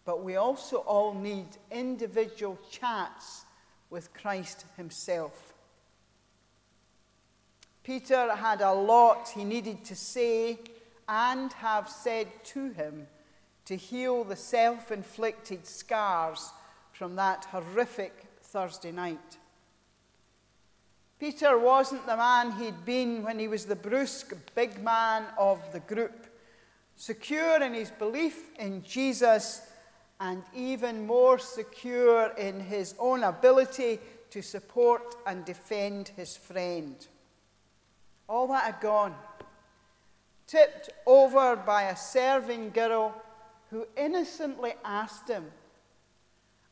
But 0.05 0.25
we 0.25 0.37
also 0.37 0.79
all 0.79 1.15
need 1.15 1.47
individual 1.71 2.59
chats 2.71 3.45
with 3.91 4.13
Christ 4.15 4.65
Himself. 4.77 5.55
Peter 7.83 8.35
had 8.35 8.61
a 8.61 8.73
lot 8.73 9.29
he 9.31 9.45
needed 9.45 9.85
to 9.85 9.97
say 9.97 10.59
and 11.09 11.53
have 11.55 11.89
said 11.89 12.29
to 12.45 12.71
him 12.71 13.07
to 13.65 13.75
heal 13.77 14.23
the 14.23 14.37
self 14.37 14.93
inflicted 14.93 15.67
scars 15.67 16.53
from 16.93 17.17
that 17.17 17.47
horrific 17.47 18.27
Thursday 18.43 18.93
night. 18.93 19.39
Peter 21.21 21.59
wasn't 21.59 22.07
the 22.07 22.17
man 22.17 22.51
he'd 22.53 22.87
been 22.87 23.23
when 23.23 23.39
he 23.39 23.47
was 23.47 23.67
the 23.67 23.77
brusque 23.77 24.35
big 24.55 24.83
man 24.83 25.27
of 25.37 25.61
the 25.71 25.81
group, 25.81 26.27
secure 26.97 27.63
in 27.63 27.75
his 27.75 27.91
belief 27.91 28.49
in 28.59 28.83
Jesus 28.83 29.61
and 30.19 30.43
even 30.55 31.07
more 31.07 31.39
secure 31.39 32.29
in 32.39 32.59
his 32.59 32.95
own 32.99 33.23
ability 33.23 33.99
to 34.31 34.41
support 34.41 35.17
and 35.27 35.45
defend 35.45 36.09
his 36.17 36.39
friend. 36.39 37.07
All 38.27 38.47
that 38.49 38.65
had 38.65 38.81
gone, 38.81 39.15
tipped 40.47 40.89
over 41.05 41.55
by 41.55 41.83
a 41.83 41.97
serving 41.97 42.71
girl 42.71 43.15
who 43.69 43.87
innocently 43.95 44.73
asked 44.87 45.29
him, 45.29 45.45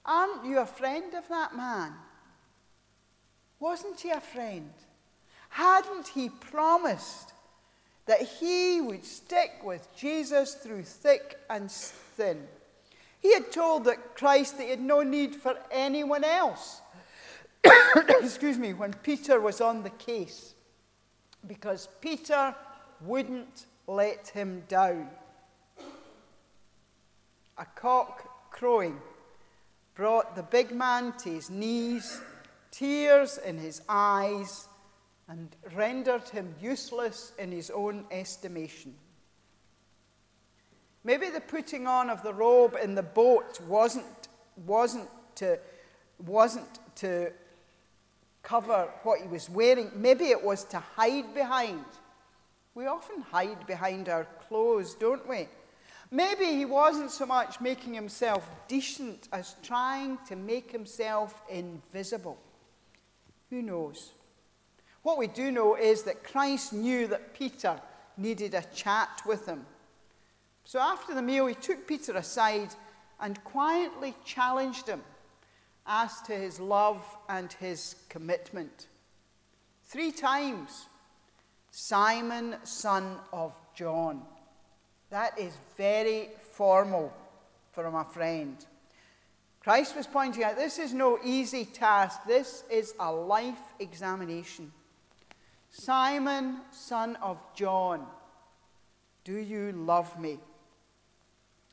Aren't 0.06 0.46
you 0.46 0.60
a 0.60 0.66
friend 0.66 1.12
of 1.12 1.28
that 1.28 1.54
man? 1.54 1.92
Wasn't 3.60 4.00
he 4.00 4.10
a 4.10 4.20
friend? 4.20 4.72
Hadn't 5.50 6.08
he 6.08 6.28
promised 6.28 7.32
that 8.06 8.22
he 8.22 8.80
would 8.80 9.04
stick 9.04 9.60
with 9.64 9.88
Jesus 9.96 10.54
through 10.54 10.84
thick 10.84 11.38
and 11.50 11.70
thin? 11.70 12.46
He 13.20 13.34
had 13.34 13.50
told 13.50 13.84
that 13.84 14.14
Christ 14.14 14.58
that 14.58 14.64
he 14.64 14.70
had 14.70 14.80
no 14.80 15.02
need 15.02 15.34
for 15.34 15.56
anyone 15.70 16.24
else. 16.24 16.80
Excuse 18.08 18.58
me, 18.58 18.72
when 18.72 18.92
Peter 18.92 19.40
was 19.40 19.60
on 19.60 19.82
the 19.82 19.90
case, 19.90 20.54
because 21.46 21.88
Peter 22.00 22.54
wouldn't 23.00 23.66
let 23.86 24.28
him 24.28 24.62
down. 24.68 25.08
A 27.56 27.64
cock 27.74 28.50
crowing 28.52 29.00
brought 29.94 30.36
the 30.36 30.42
big 30.42 30.70
man 30.70 31.12
to 31.18 31.30
his 31.30 31.50
knees, 31.50 32.20
tears 32.70 33.38
in 33.38 33.58
his 33.58 33.82
eyes, 33.88 34.68
and 35.28 35.54
rendered 35.74 36.26
him 36.28 36.54
useless 36.60 37.32
in 37.38 37.52
his 37.52 37.70
own 37.70 38.04
estimation. 38.10 38.94
Maybe 41.04 41.28
the 41.28 41.40
putting 41.40 41.86
on 41.86 42.10
of 42.10 42.22
the 42.22 42.32
robe 42.32 42.76
in 42.82 42.94
the 42.94 43.02
boat 43.02 43.60
wasn't, 43.62 44.28
wasn't, 44.66 45.08
to, 45.36 45.58
wasn't 46.18 46.78
to 46.96 47.32
cover 48.42 48.88
what 49.02 49.20
he 49.20 49.28
was 49.28 49.48
wearing. 49.50 49.90
Maybe 49.94 50.26
it 50.26 50.42
was 50.42 50.64
to 50.64 50.78
hide 50.78 51.34
behind. 51.34 51.84
We 52.74 52.86
often 52.86 53.20
hide 53.20 53.66
behind 53.66 54.08
our 54.08 54.24
clothes, 54.48 54.94
don't 54.94 55.28
we? 55.28 55.48
Maybe 56.10 56.46
he 56.46 56.64
wasn't 56.64 57.10
so 57.10 57.26
much 57.26 57.60
making 57.60 57.92
himself 57.92 58.48
decent 58.66 59.28
as 59.30 59.56
trying 59.62 60.18
to 60.28 60.36
make 60.36 60.72
himself 60.72 61.42
invisible. 61.50 62.38
Who 63.50 63.62
knows? 63.62 64.12
What 65.02 65.18
we 65.18 65.26
do 65.26 65.50
know 65.50 65.74
is 65.74 66.02
that 66.02 66.24
Christ 66.24 66.72
knew 66.72 67.06
that 67.06 67.34
Peter 67.34 67.80
needed 68.16 68.54
a 68.54 68.64
chat 68.74 69.22
with 69.24 69.46
him. 69.46 69.64
So 70.64 70.78
after 70.78 71.14
the 71.14 71.22
meal, 71.22 71.46
he 71.46 71.54
took 71.54 71.86
Peter 71.86 72.12
aside 72.12 72.74
and 73.20 73.42
quietly 73.44 74.14
challenged 74.24 74.86
him 74.86 75.02
as 75.86 76.20
to 76.22 76.32
his 76.32 76.60
love 76.60 77.02
and 77.28 77.50
his 77.54 77.96
commitment. 78.08 78.88
Three 79.84 80.12
times, 80.12 80.86
Simon, 81.70 82.56
son 82.64 83.16
of 83.32 83.54
John. 83.74 84.22
That 85.10 85.38
is 85.38 85.56
very 85.76 86.28
formal 86.52 87.14
from 87.72 87.94
a 87.94 88.04
friend. 88.04 88.56
Christ 89.68 89.96
was 89.96 90.06
pointing 90.06 90.44
out 90.44 90.56
this 90.56 90.78
is 90.78 90.94
no 90.94 91.18
easy 91.22 91.66
task, 91.66 92.20
this 92.26 92.64
is 92.70 92.94
a 92.98 93.12
life 93.12 93.74
examination. 93.78 94.72
Simon, 95.68 96.60
son 96.70 97.16
of 97.16 97.36
John, 97.54 98.06
do 99.24 99.36
you 99.36 99.72
love 99.72 100.18
me? 100.18 100.38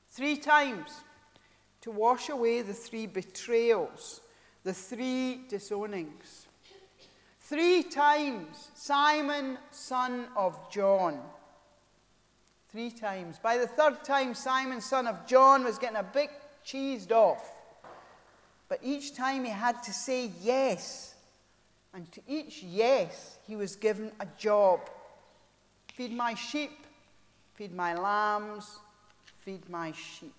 Three 0.09 0.35
times 0.35 0.91
to 1.83 1.91
wash 1.91 2.27
away 2.27 2.63
the 2.63 2.73
three 2.73 3.07
betrayals, 3.07 4.19
the 4.65 4.73
three 4.73 5.45
disownings. 5.47 6.47
Three 7.39 7.81
times, 7.81 8.71
Simon, 8.75 9.57
son 9.71 10.25
of 10.35 10.69
John. 10.69 11.21
Three 12.73 12.91
times. 12.91 13.39
By 13.41 13.57
the 13.57 13.67
third 13.67 14.03
time, 14.03 14.33
Simon, 14.33 14.81
son 14.81 15.07
of 15.07 15.25
John, 15.25 15.63
was 15.63 15.77
getting 15.77 15.95
a 15.95 16.03
bit 16.03 16.31
cheesed 16.65 17.13
off. 17.13 17.54
But 18.67 18.79
each 18.83 19.15
time 19.15 19.43
he 19.43 19.51
had 19.51 19.83
to 19.83 19.93
say 19.93 20.31
yes. 20.41 21.15
And 21.93 22.11
to 22.11 22.21
each 22.27 22.63
yes, 22.63 23.37
he 23.47 23.55
was 23.55 23.75
given 23.75 24.11
a 24.19 24.27
job 24.37 24.81
feed 25.95 26.11
my 26.11 26.33
sheep, 26.33 26.85
feed 27.53 27.73
my 27.73 27.95
lambs, 27.95 28.79
feed 29.39 29.69
my 29.69 29.93
sheep. 29.93 30.33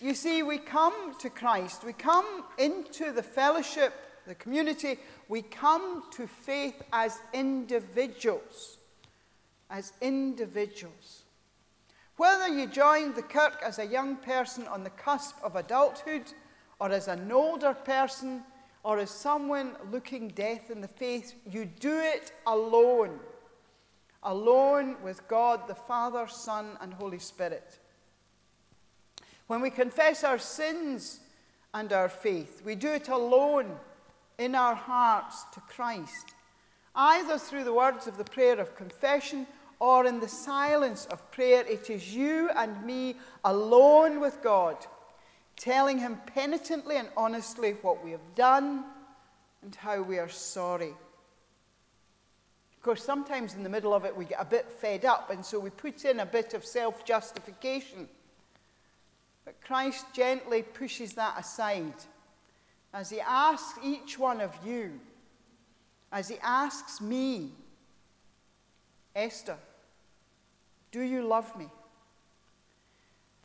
You 0.00 0.14
see, 0.14 0.42
we 0.42 0.58
come 0.58 1.14
to 1.20 1.30
Christ, 1.30 1.84
we 1.84 1.92
come 1.92 2.44
into 2.58 3.12
the 3.12 3.22
fellowship, 3.22 3.92
the 4.26 4.34
community, 4.34 4.98
we 5.28 5.42
come 5.42 6.04
to 6.12 6.26
faith 6.26 6.82
as 6.92 7.20
individuals. 7.32 8.78
As 9.68 9.92
individuals. 10.00 11.22
Whether 12.16 12.48
you 12.48 12.66
joined 12.66 13.14
the 13.14 13.22
kirk 13.22 13.62
as 13.64 13.78
a 13.78 13.86
young 13.86 14.16
person 14.16 14.66
on 14.66 14.82
the 14.82 14.90
cusp 14.90 15.36
of 15.44 15.54
adulthood, 15.54 16.24
or 16.80 16.90
as 16.90 17.08
an 17.08 17.30
older 17.30 17.74
person, 17.74 18.42
or 18.82 18.98
as 18.98 19.10
someone 19.10 19.76
looking 19.92 20.28
death 20.28 20.70
in 20.70 20.80
the 20.80 20.88
face, 20.88 21.34
you 21.48 21.66
do 21.66 21.98
it 22.00 22.32
alone. 22.46 23.20
Alone 24.22 24.96
with 25.02 25.26
God 25.28 25.68
the 25.68 25.74
Father, 25.74 26.26
Son, 26.26 26.78
and 26.80 26.94
Holy 26.94 27.18
Spirit. 27.18 27.78
When 29.46 29.60
we 29.60 29.70
confess 29.70 30.24
our 30.24 30.38
sins 30.38 31.20
and 31.74 31.92
our 31.92 32.08
faith, 32.08 32.62
we 32.64 32.74
do 32.74 32.88
it 32.88 33.08
alone 33.08 33.76
in 34.38 34.54
our 34.54 34.74
hearts 34.74 35.44
to 35.52 35.60
Christ, 35.60 36.34
either 36.94 37.36
through 37.36 37.64
the 37.64 37.74
words 37.74 38.06
of 38.06 38.16
the 38.16 38.24
prayer 38.24 38.58
of 38.58 38.74
confession 38.74 39.46
or 39.80 40.06
in 40.06 40.20
the 40.20 40.28
silence 40.28 41.06
of 41.06 41.30
prayer. 41.30 41.64
It 41.66 41.90
is 41.90 42.14
you 42.14 42.48
and 42.56 42.82
me 42.84 43.16
alone 43.44 44.20
with 44.20 44.42
God, 44.42 44.76
telling 45.60 45.98
Him 45.98 46.18
penitently 46.34 46.96
and 46.96 47.08
honestly 47.16 47.72
what 47.82 48.02
we 48.02 48.10
have 48.12 48.34
done 48.34 48.82
and 49.62 49.74
how 49.74 50.00
we 50.00 50.18
are 50.18 50.28
sorry. 50.28 50.94
Of 52.72 52.82
course, 52.82 53.04
sometimes 53.04 53.54
in 53.54 53.62
the 53.62 53.68
middle 53.68 53.92
of 53.92 54.06
it 54.06 54.16
we 54.16 54.24
get 54.24 54.40
a 54.40 54.44
bit 54.44 54.72
fed 54.72 55.04
up, 55.04 55.30
and 55.30 55.44
so 55.44 55.58
we 55.60 55.68
put 55.68 56.06
in 56.06 56.20
a 56.20 56.26
bit 56.26 56.54
of 56.54 56.64
self 56.64 57.04
justification. 57.04 58.08
But 59.44 59.60
Christ 59.60 60.06
gently 60.14 60.62
pushes 60.62 61.12
that 61.12 61.38
aside 61.38 61.92
as 62.94 63.10
he 63.10 63.20
asks 63.20 63.78
each 63.84 64.18
one 64.18 64.40
of 64.40 64.56
you, 64.64 64.98
as 66.10 66.28
he 66.28 66.38
asks 66.42 67.00
me, 67.00 67.50
Esther, 69.14 69.56
do 70.90 71.00
you 71.02 71.22
love 71.22 71.56
me? 71.56 71.68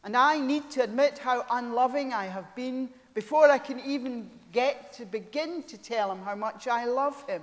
And 0.05 0.15
I 0.15 0.37
need 0.37 0.69
to 0.71 0.83
admit 0.83 1.17
how 1.17 1.45
unloving 1.49 2.13
I 2.13 2.25
have 2.25 2.55
been 2.55 2.89
before 3.15 3.49
I 3.49 3.57
can 3.57 3.79
even 3.79 4.29
get 4.51 4.93
to 4.93 5.05
begin 5.05 5.63
to 5.63 5.79
tell 5.79 6.11
him 6.11 6.21
how 6.23 6.35
much 6.35 6.67
I 6.67 6.85
love 6.85 7.27
him. 7.27 7.41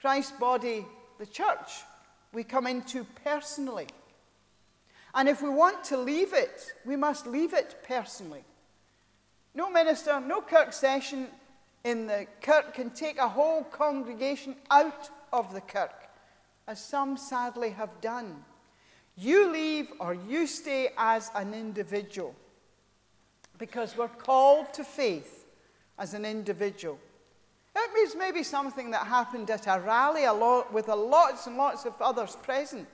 Christ's 0.00 0.32
body, 0.38 0.86
the 1.18 1.26
church, 1.26 1.82
we 2.32 2.44
come 2.44 2.68
into 2.68 3.04
personally. 3.24 3.88
And 5.12 5.28
if 5.28 5.42
we 5.42 5.48
want 5.48 5.82
to 5.84 5.96
leave 5.96 6.32
it, 6.32 6.72
we 6.86 6.94
must 6.94 7.26
leave 7.26 7.52
it 7.52 7.74
personally. 7.86 8.44
No 9.56 9.68
minister, 9.68 10.20
no 10.20 10.40
kirk 10.40 10.72
session 10.72 11.26
in 11.82 12.06
the 12.06 12.28
kirk 12.42 12.74
can 12.74 12.90
take 12.90 13.18
a 13.18 13.28
whole 13.28 13.64
congregation 13.64 14.54
out 14.70 15.10
of 15.32 15.52
the 15.52 15.60
kirk, 15.60 16.08
as 16.68 16.84
some 16.84 17.16
sadly 17.16 17.70
have 17.70 18.00
done. 18.00 18.44
You 19.18 19.50
leave 19.50 19.90
or 19.98 20.14
you 20.14 20.46
stay 20.46 20.90
as 20.96 21.30
an 21.34 21.52
individual 21.52 22.34
because 23.58 23.96
we're 23.96 24.06
called 24.06 24.72
to 24.74 24.84
faith 24.84 25.46
as 25.98 26.14
an 26.14 26.24
individual. 26.24 26.98
It 27.74 27.94
means 27.94 28.14
maybe 28.16 28.44
something 28.44 28.92
that 28.92 29.06
happened 29.08 29.50
at 29.50 29.66
a 29.66 29.80
rally 29.80 30.24
a 30.24 30.32
lot, 30.32 30.72
with 30.72 30.88
a 30.88 30.94
lots 30.94 31.48
and 31.48 31.56
lots 31.56 31.84
of 31.84 31.94
others 32.00 32.36
present. 32.42 32.88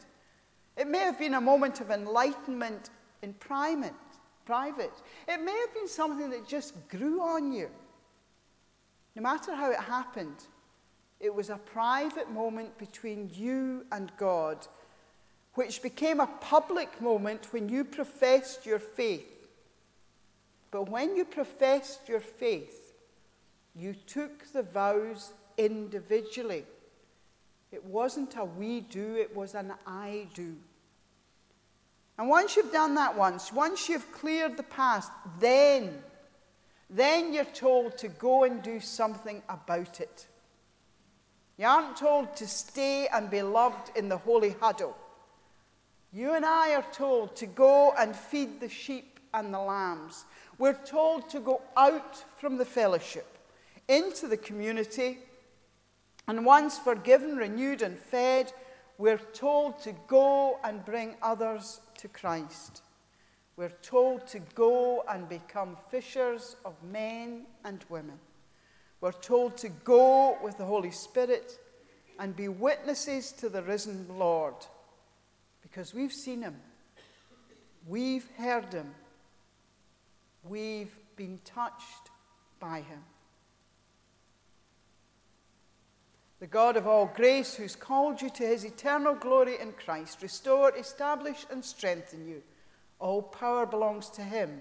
It 0.79 0.89
may 0.89 1.01
have 1.01 1.19
been 1.19 1.35
a 1.35 1.41
moment 1.41 1.81
of 1.81 1.91
enlightenment 1.91 2.89
in 3.23 3.35
private. 3.35 3.93
private. 4.47 4.93
It 5.29 5.43
may 5.43 5.59
have 5.59 5.75
been 5.75 5.89
something 5.89 6.31
that 6.31 6.49
just 6.49 6.89
grew 6.89 7.21
on 7.21 7.53
you. 7.53 7.69
No 9.15 9.23
matter 9.23 9.55
how 9.55 9.71
it 9.71 9.81
happened, 9.81 10.47
it 11.21 11.35
was 11.35 11.51
a 11.51 11.57
private 11.57 12.31
moment 12.31 12.77
between 12.79 13.31
you 13.33 13.87
and 13.93 14.11
God, 14.19 14.67
which 15.55 15.83
became 15.83 16.21
a 16.21 16.27
public 16.41 17.01
moment 17.01 17.53
when 17.53 17.69
you 17.69 17.85
professed 17.85 18.67
your 18.67 18.79
faith. 18.79 19.49
But 20.71 20.89
when 20.89 21.17
you 21.17 21.25
professed 21.25 22.09
your 22.09 22.21
faith, 22.21 22.93
you 23.77 23.95
took 24.07 24.53
the 24.53 24.63
vows 24.63 25.33
individually. 25.57 26.65
It 27.71 27.85
wasn't 27.85 28.37
a 28.37 28.45
we 28.45 28.81
do, 28.81 29.15
it 29.17 29.35
was 29.35 29.55
an 29.55 29.73
I 29.87 30.27
do. 30.35 30.57
And 32.19 32.29
once 32.29 32.57
you've 32.57 32.73
done 32.73 32.95
that 32.95 33.17
once, 33.17 33.53
once 33.53 33.89
you've 33.89 34.13
cleared 34.13 34.57
the 34.57 34.63
past, 34.65 35.11
then, 35.41 36.03
then 36.89 37.33
you're 37.33 37.45
told 37.45 37.99
to 37.99 38.09
go 38.09 38.45
and 38.45 38.63
do 38.63 38.79
something 38.79 39.43
about 39.49 40.01
it. 40.01 40.27
You 41.57 41.67
aren't 41.67 41.97
told 41.97 42.37
to 42.37 42.47
stay 42.47 43.09
and 43.13 43.31
be 43.31 43.43
loved 43.43 43.97
in 43.97 44.09
the 44.09 44.19
holy 44.19 44.51
huddle. 44.61 44.97
You 46.15 46.35
and 46.35 46.47
I 46.47 46.77
are 46.77 46.87
told 46.93 47.35
to 47.37 47.47
go 47.47 47.93
and 47.99 48.15
feed 48.15 48.61
the 48.61 48.69
sheep 48.69 49.19
and 49.35 49.53
the 49.53 49.59
lambs. 49.59 50.25
We're 50.59 50.81
told 50.85 51.29
to 51.31 51.41
go 51.41 51.61
out 51.77 52.25
from 52.39 52.57
the 52.57 52.65
fellowship 52.65 53.27
into 53.89 54.29
the 54.29 54.37
community 54.37 55.19
and 56.29 56.47
once 56.47 56.79
forgiven, 56.79 57.37
renewed, 57.37 57.83
and 57.83 57.99
fed, 57.99 58.53
we're 58.97 59.19
told 59.19 59.81
to 59.81 59.93
go 60.07 60.61
and 60.63 60.85
bring 60.85 61.17
others 61.21 61.81
to 61.99 62.07
Christ. 62.07 62.83
We're 63.57 63.75
told 63.83 64.29
to 64.29 64.39
go 64.55 65.05
and 65.09 65.29
become 65.29 65.77
fishers 65.91 66.55
of 66.65 66.75
men 66.85 67.43
and 67.65 67.85
women. 67.89 68.21
We're 69.01 69.11
told 69.11 69.57
to 69.59 69.69
go 69.69 70.39
with 70.45 70.59
the 70.59 70.65
Holy 70.65 70.93
Spirit 70.93 71.59
and 72.21 72.37
be 72.37 72.47
witnesses 72.47 73.33
to 73.33 73.49
the 73.49 73.65
risen 73.65 74.07
Lord 74.17 74.55
because 75.75 75.93
we've 75.93 76.13
seen 76.13 76.41
him, 76.41 76.55
we've 77.89 78.29
heard 78.39 78.73
him, 78.73 78.95
we've 80.45 80.95
been 81.17 81.41
touched 81.45 82.11
by 82.61 82.79
him. 82.79 83.01
the 86.39 86.47
God 86.47 86.77
of 86.77 86.87
all 86.87 87.11
grace, 87.17 87.55
who's 87.55 87.75
called 87.75 88.21
you 88.21 88.29
to 88.29 88.47
his 88.47 88.65
eternal 88.65 89.15
glory 89.15 89.59
in 89.59 89.73
Christ, 89.73 90.21
restore, 90.23 90.77
establish, 90.77 91.47
and 91.51 91.65
strengthen 91.65 92.29
you. 92.29 92.43
All 92.99 93.23
power 93.23 93.65
belongs 93.65 94.11
to 94.11 94.23
him 94.23 94.61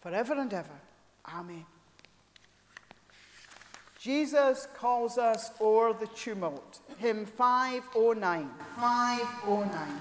forever 0.00 0.34
and 0.34 0.52
ever. 0.52 0.80
Amen. 1.32 1.64
Jesus 4.00 4.66
calls 4.74 5.18
us 5.18 5.52
o'er 5.60 5.92
the 5.92 6.08
tumult. 6.08 6.80
Hymn 6.98 7.26
509. 7.26 8.50
509. 8.76 10.00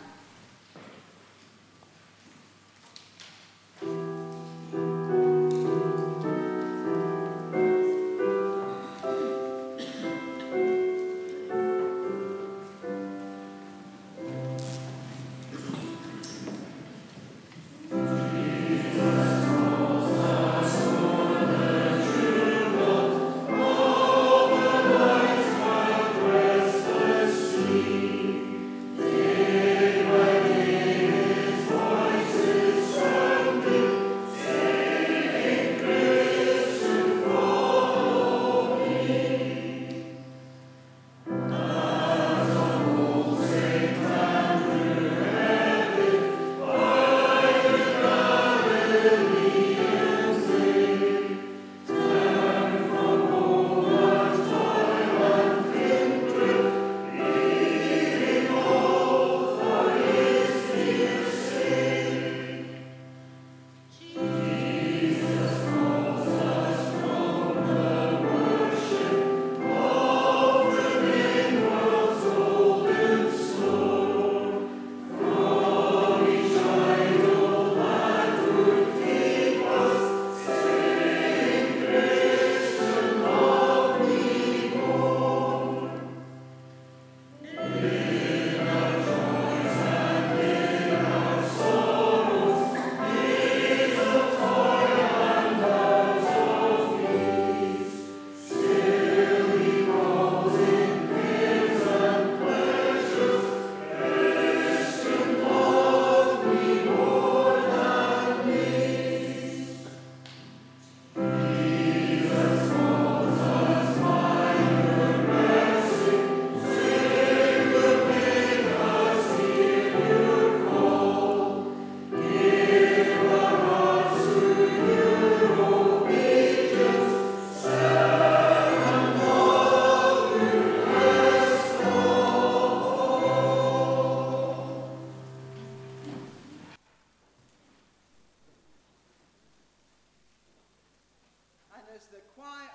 as 141.99 142.07
the 142.07 142.21
choir. 142.35 142.69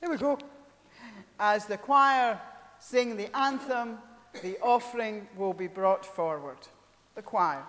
There 0.00 0.10
we 0.10 0.16
go. 0.16 0.38
As 1.40 1.66
the 1.66 1.76
choir 1.76 2.40
sing 2.78 3.16
the 3.16 3.36
anthem, 3.36 3.98
the 4.42 4.58
offering 4.62 5.26
will 5.36 5.52
be 5.52 5.66
brought 5.66 6.06
forward. 6.06 6.58
The 7.16 7.22
choir. 7.22 7.64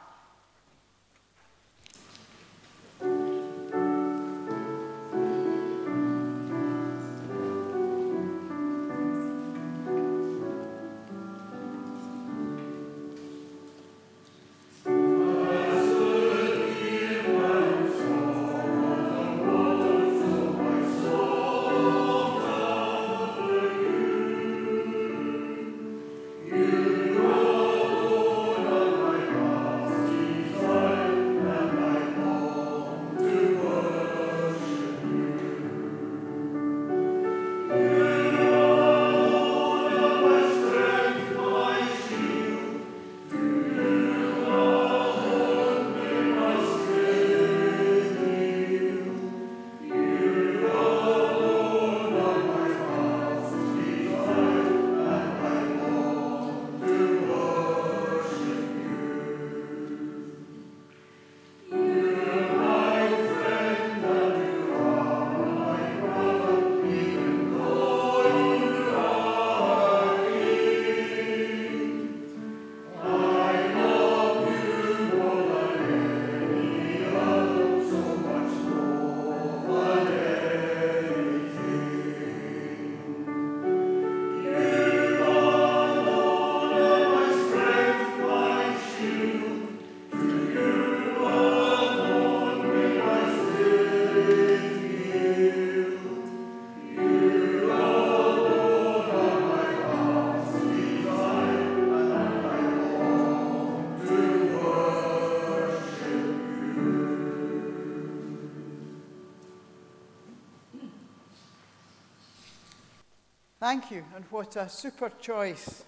Thank 113.69 113.91
you, 113.91 114.05
and 114.15 114.23
what 114.29 114.55
a 114.55 114.69
super 114.69 115.11
choice 115.19 115.83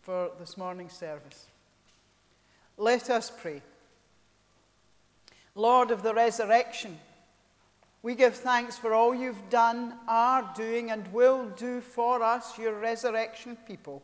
for 0.00 0.32
this 0.40 0.56
morning's 0.56 0.94
service. 0.94 1.46
Let 2.76 3.10
us 3.10 3.30
pray. 3.30 3.62
Lord 5.54 5.92
of 5.92 6.02
the 6.02 6.14
resurrection, 6.14 6.98
we 8.02 8.16
give 8.16 8.34
thanks 8.34 8.76
for 8.76 8.92
all 8.92 9.14
you've 9.14 9.48
done, 9.50 9.94
are 10.08 10.52
doing, 10.56 10.90
and 10.90 11.06
will 11.12 11.48
do 11.50 11.80
for 11.80 12.24
us, 12.24 12.58
your 12.58 12.76
resurrection 12.80 13.56
people. 13.68 14.02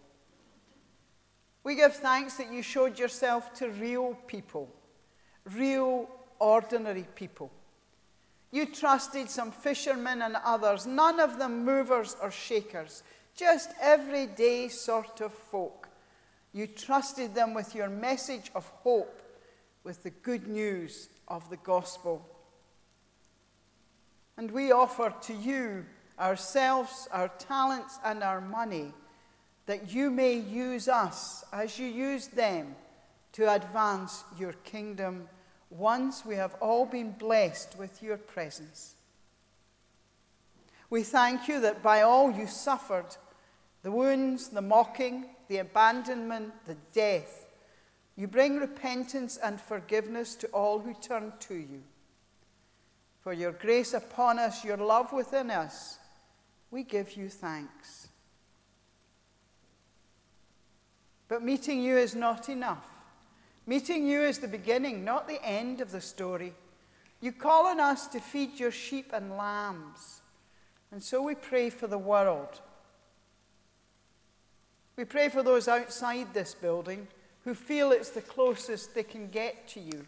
We 1.65 1.75
give 1.75 1.97
thanks 1.97 2.37
that 2.37 2.53
you 2.53 2.63
showed 2.63 3.01
yourself 3.01 3.53
to 3.55 3.69
real 3.69 4.17
people, 4.29 4.73
real, 5.57 6.09
ordinary 6.39 7.09
people. 7.17 7.51
You 8.51 8.67
trusted 8.67 9.29
some 9.29 9.51
fishermen 9.51 10.23
and 10.23 10.37
others, 10.43 10.87
none 10.87 11.21
of 11.21 11.39
them 11.39 11.65
movers 11.65 12.17
or 12.21 12.31
shakers, 12.31 13.03
just 13.37 13.71
everyday 13.81 14.69
sort 14.69 15.21
of 15.21 15.33
folk. 15.33 15.89
You 16.53 16.67
trusted 16.67 17.35
them 17.35 17.53
with 17.53 17.75
your 17.75 17.89
message 17.89 18.51
of 18.55 18.67
hope, 18.83 19.21
with 19.85 20.03
the 20.03 20.11
good 20.11 20.49
news 20.49 21.09
of 21.29 21.49
the 21.51 21.59
gospel. 21.59 22.27
And 24.37 24.51
we 24.51 24.73
offer 24.73 25.13
to 25.23 25.35
you 25.35 25.85
ourselves, 26.19 27.07
our 27.13 27.29
talents, 27.29 27.99
and 28.05 28.23
our 28.23 28.41
money, 28.41 28.93
that 29.67 29.93
you 29.93 30.11
may 30.11 30.33
use 30.33 30.89
us 30.89 31.45
as 31.53 31.79
you 31.79 31.87
use 31.87 32.29
them 32.29 32.75
to 33.33 33.53
advance 33.53 34.25
your 34.39 34.55
kingdom 34.65 35.29
once 35.71 36.25
we 36.25 36.37
have 36.37 36.55
all 36.61 36.87
been 36.87 37.13
blessed 37.13 37.77
with 37.79 38.03
your 38.03 38.17
presence. 38.17 38.95
We 40.91 41.03
thank 41.03 41.49
you 41.49 41.61
that 41.61 41.83
by 41.83 42.03
all 42.03 42.31
you 42.31 42.47
suffered, 42.47 43.17
the 43.83 43.93
wounds, 43.93 44.49
the 44.49 44.63
mocking, 44.63 45.27
the 45.49 45.59
abandonment, 45.59 46.53
the 46.67 46.77
death, 46.93 47.47
you 48.17 48.27
bring 48.27 48.57
repentance 48.57 49.37
and 49.37 49.61
forgiveness 49.61 50.35
to 50.37 50.47
all 50.49 50.81
who 50.81 50.95
turn 50.95 51.33
to 51.41 51.55
you. 51.55 51.83
For 53.21 53.33
your 53.33 53.53
grace 53.53 53.95
upon 53.95 54.39
us, 54.39 54.65
your 54.65 54.77
love 54.77 55.13
within 55.13 55.51
us, 55.51 55.99
we 56.71 56.83
give 56.83 57.17
you 57.17 57.29
thanks. 57.29 58.09
But 61.29 61.43
meeting 61.43 61.83
you 61.83 61.97
is 61.99 62.15
not 62.15 62.49
enough. 62.49 62.89
Meeting 63.69 64.07
you 64.07 64.23
is 64.23 64.39
the 64.39 64.49
beginning, 64.49 65.05
not 65.05 65.29
the 65.29 65.45
end 65.45 65.83
of 65.83 65.93
the 65.93 66.01
story. 66.01 66.55
You 67.21 67.33
call 67.33 67.67
on 67.67 67.79
us 67.79 68.07
to 68.07 68.19
feed 68.19 68.59
your 68.59 68.71
sheep 68.71 69.11
and 69.13 69.37
lambs. 69.37 70.23
And 70.91 71.03
so 71.03 71.21
we 71.21 71.35
pray 71.35 71.69
for 71.69 71.87
the 71.87 71.99
world. 71.99 72.63
We 74.97 75.05
pray 75.05 75.29
for 75.29 75.43
those 75.43 75.69
outside 75.69 76.33
this 76.33 76.55
building 76.55 77.09
who 77.45 77.53
feel 77.53 77.93
it's 77.93 78.09
the 78.09 78.23
closest 78.23 78.95
they 78.95 79.03
can 79.03 79.29
get 79.29 79.69
to 79.69 79.81
you. 79.81 80.07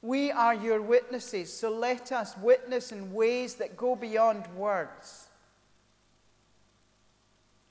We 0.00 0.30
are 0.30 0.54
your 0.54 0.80
witnesses, 0.80 1.52
so 1.52 1.68
let 1.70 2.10
us 2.10 2.38
witness 2.38 2.90
in 2.90 3.12
ways 3.12 3.56
that 3.56 3.76
go 3.76 3.94
beyond 3.94 4.46
words. 4.56 5.28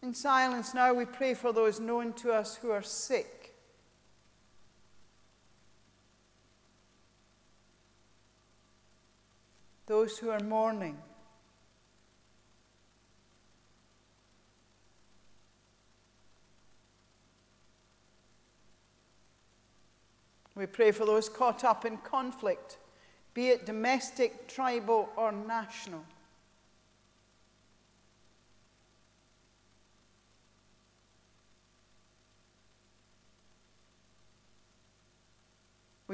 In 0.03 0.13
silence 0.13 0.75
now, 0.75 0.93
we 0.93 1.05
pray 1.05 1.33
for 1.33 1.51
those 1.51 1.79
known 1.79 2.13
to 2.13 2.31
us 2.31 2.55
who 2.57 2.69
are 2.69 2.83
sick 2.83 3.34
those 9.85 10.17
who 10.17 10.29
are 10.29 10.39
mourning. 10.39 10.97
We 20.55 20.65
pray 20.65 20.91
for 20.91 21.05
those 21.05 21.27
caught 21.27 21.65
up 21.65 21.85
in 21.85 21.97
conflict, 21.97 22.77
be 23.33 23.49
it 23.49 23.65
domestic, 23.65 24.47
tribal, 24.47 25.09
or 25.17 25.33
national. 25.33 26.05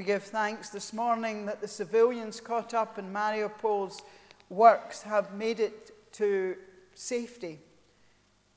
We 0.02 0.06
give 0.06 0.24
thanks 0.24 0.70
this 0.70 0.94
morning 0.94 1.46
that 1.46 1.62
the 1.62 1.68
civilians 1.68 2.42
caught 2.42 2.74
up 2.74 2.98
in 2.98 3.14
Mariupol's 3.14 4.02
works 4.50 5.04
have 5.04 5.36
made 5.36 5.60
it 5.60 5.92
to 6.14 6.56
safety. 6.96 7.60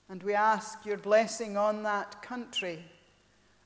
And 0.09 0.23
we 0.23 0.33
ask 0.33 0.87
your 0.87 0.97
blessing 0.97 1.59
on 1.59 1.83
that 1.83 2.23
country 2.23 2.83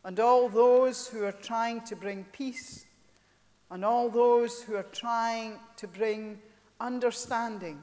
and 0.02 0.18
all 0.18 0.48
those 0.48 1.06
who 1.06 1.22
are 1.22 1.30
trying 1.30 1.82
to 1.82 1.94
bring 1.94 2.24
peace 2.32 2.84
and 3.70 3.84
all 3.84 4.08
those 4.08 4.60
who 4.60 4.74
are 4.74 4.82
trying 4.82 5.60
to 5.76 5.86
bring 5.86 6.40
understanding, 6.80 7.80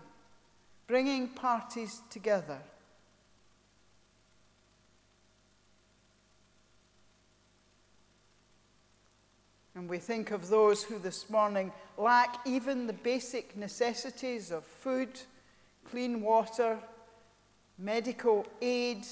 bringing 0.87 1.29
parties 1.29 2.01
together. 2.09 2.59
And 9.75 9.89
we 9.89 9.97
think 9.97 10.31
of 10.31 10.47
those 10.47 10.83
who 10.83 10.97
this 10.97 11.29
morning 11.29 11.73
lack 11.97 12.39
even 12.47 12.87
the 12.87 12.93
basic 12.93 13.57
necessities 13.57 14.49
of 14.49 14.63
food, 14.63 15.09
clean 15.83 16.21
water, 16.21 16.79
medical 17.77 18.47
aid, 18.61 19.05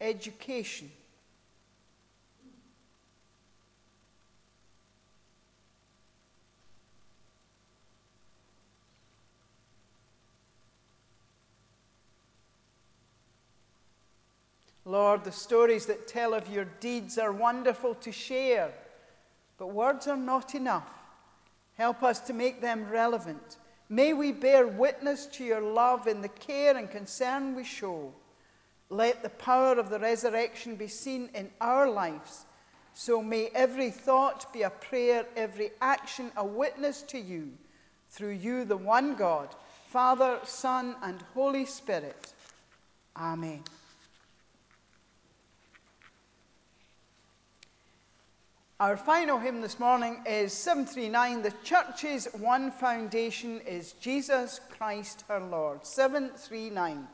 education. 0.00 0.92
Lord, 14.84 15.24
the 15.24 15.32
stories 15.32 15.84
that 15.86 16.06
tell 16.08 16.32
of 16.32 16.48
your 16.48 16.64
deeds 16.64 17.18
are 17.18 17.32
wonderful 17.32 17.94
to 17.96 18.12
share, 18.12 18.72
but 19.58 19.72
words 19.72 20.06
are 20.06 20.16
not 20.16 20.54
enough. 20.54 20.88
Help 21.74 22.02
us 22.02 22.20
to 22.20 22.32
make 22.32 22.60
them 22.60 22.88
relevant. 22.88 23.56
May 23.88 24.12
we 24.12 24.32
bear 24.32 24.66
witness 24.66 25.26
to 25.26 25.44
your 25.44 25.60
love 25.60 26.06
in 26.06 26.20
the 26.20 26.28
care 26.28 26.76
and 26.76 26.90
concern 26.90 27.54
we 27.54 27.64
show. 27.64 28.12
Let 28.90 29.22
the 29.22 29.28
power 29.28 29.78
of 29.78 29.90
the 29.90 29.98
resurrection 29.98 30.76
be 30.76 30.88
seen 30.88 31.30
in 31.34 31.50
our 31.60 31.90
lives. 31.90 32.46
So 32.94 33.22
may 33.22 33.48
every 33.54 33.90
thought 33.90 34.52
be 34.52 34.62
a 34.62 34.70
prayer, 34.70 35.24
every 35.36 35.70
action 35.80 36.32
a 36.36 36.44
witness 36.44 37.02
to 37.02 37.18
you. 37.18 37.52
Through 38.10 38.32
you, 38.32 38.64
the 38.64 38.76
one 38.76 39.14
God, 39.14 39.54
Father, 39.86 40.38
Son, 40.44 40.96
and 41.02 41.22
Holy 41.34 41.64
Spirit. 41.64 42.32
Amen. 43.16 43.62
Our 48.80 48.96
final 48.96 49.40
hymn 49.40 49.60
this 49.60 49.80
morning 49.80 50.22
is 50.24 50.52
739. 50.52 51.42
The 51.42 51.52
church's 51.64 52.28
one 52.38 52.70
foundation 52.70 53.60
is 53.62 53.94
Jesus 53.94 54.60
Christ 54.70 55.24
our 55.28 55.40
Lord. 55.40 55.84
739. 55.84 57.08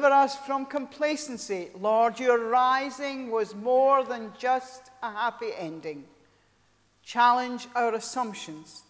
Deliver 0.00 0.14
us 0.14 0.34
from 0.46 0.64
complacency. 0.64 1.68
Lord, 1.78 2.18
your 2.18 2.48
rising 2.48 3.30
was 3.30 3.54
more 3.54 4.02
than 4.02 4.32
just 4.38 4.90
a 5.02 5.12
happy 5.12 5.50
ending. 5.58 6.04
Challenge 7.02 7.68
our 7.74 7.92
assumptions. 7.92 8.84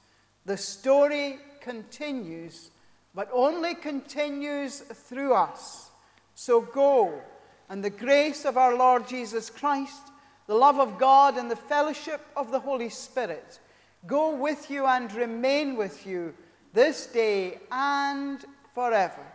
The 0.47 0.57
story 0.57 1.41
continues, 1.61 2.71
but 3.13 3.29
only 3.33 3.75
continues 3.75 4.83
through 4.83 5.35
us. 5.35 5.91
So 6.37 6.61
go, 6.61 7.21
and 7.69 7.83
the 7.83 7.91
grace 7.91 8.45
of 8.45 8.57
our 8.57 8.77
Lord 8.77 9.09
Jesus 9.09 9.51
Christ, 9.51 10.13
the 10.47 10.55
love 10.55 10.79
of 10.79 10.97
God, 10.97 11.37
and 11.37 11.51
the 11.51 11.57
fellowship 11.57 12.21
of 12.37 12.53
the 12.53 12.61
Holy 12.61 12.89
Spirit 12.89 13.59
go 14.07 14.37
with 14.37 14.71
you 14.71 14.87
and 14.87 15.13
remain 15.15 15.75
with 15.75 16.07
you 16.07 16.35
this 16.73 17.07
day 17.07 17.59
and 17.73 18.45
forever. 18.73 19.27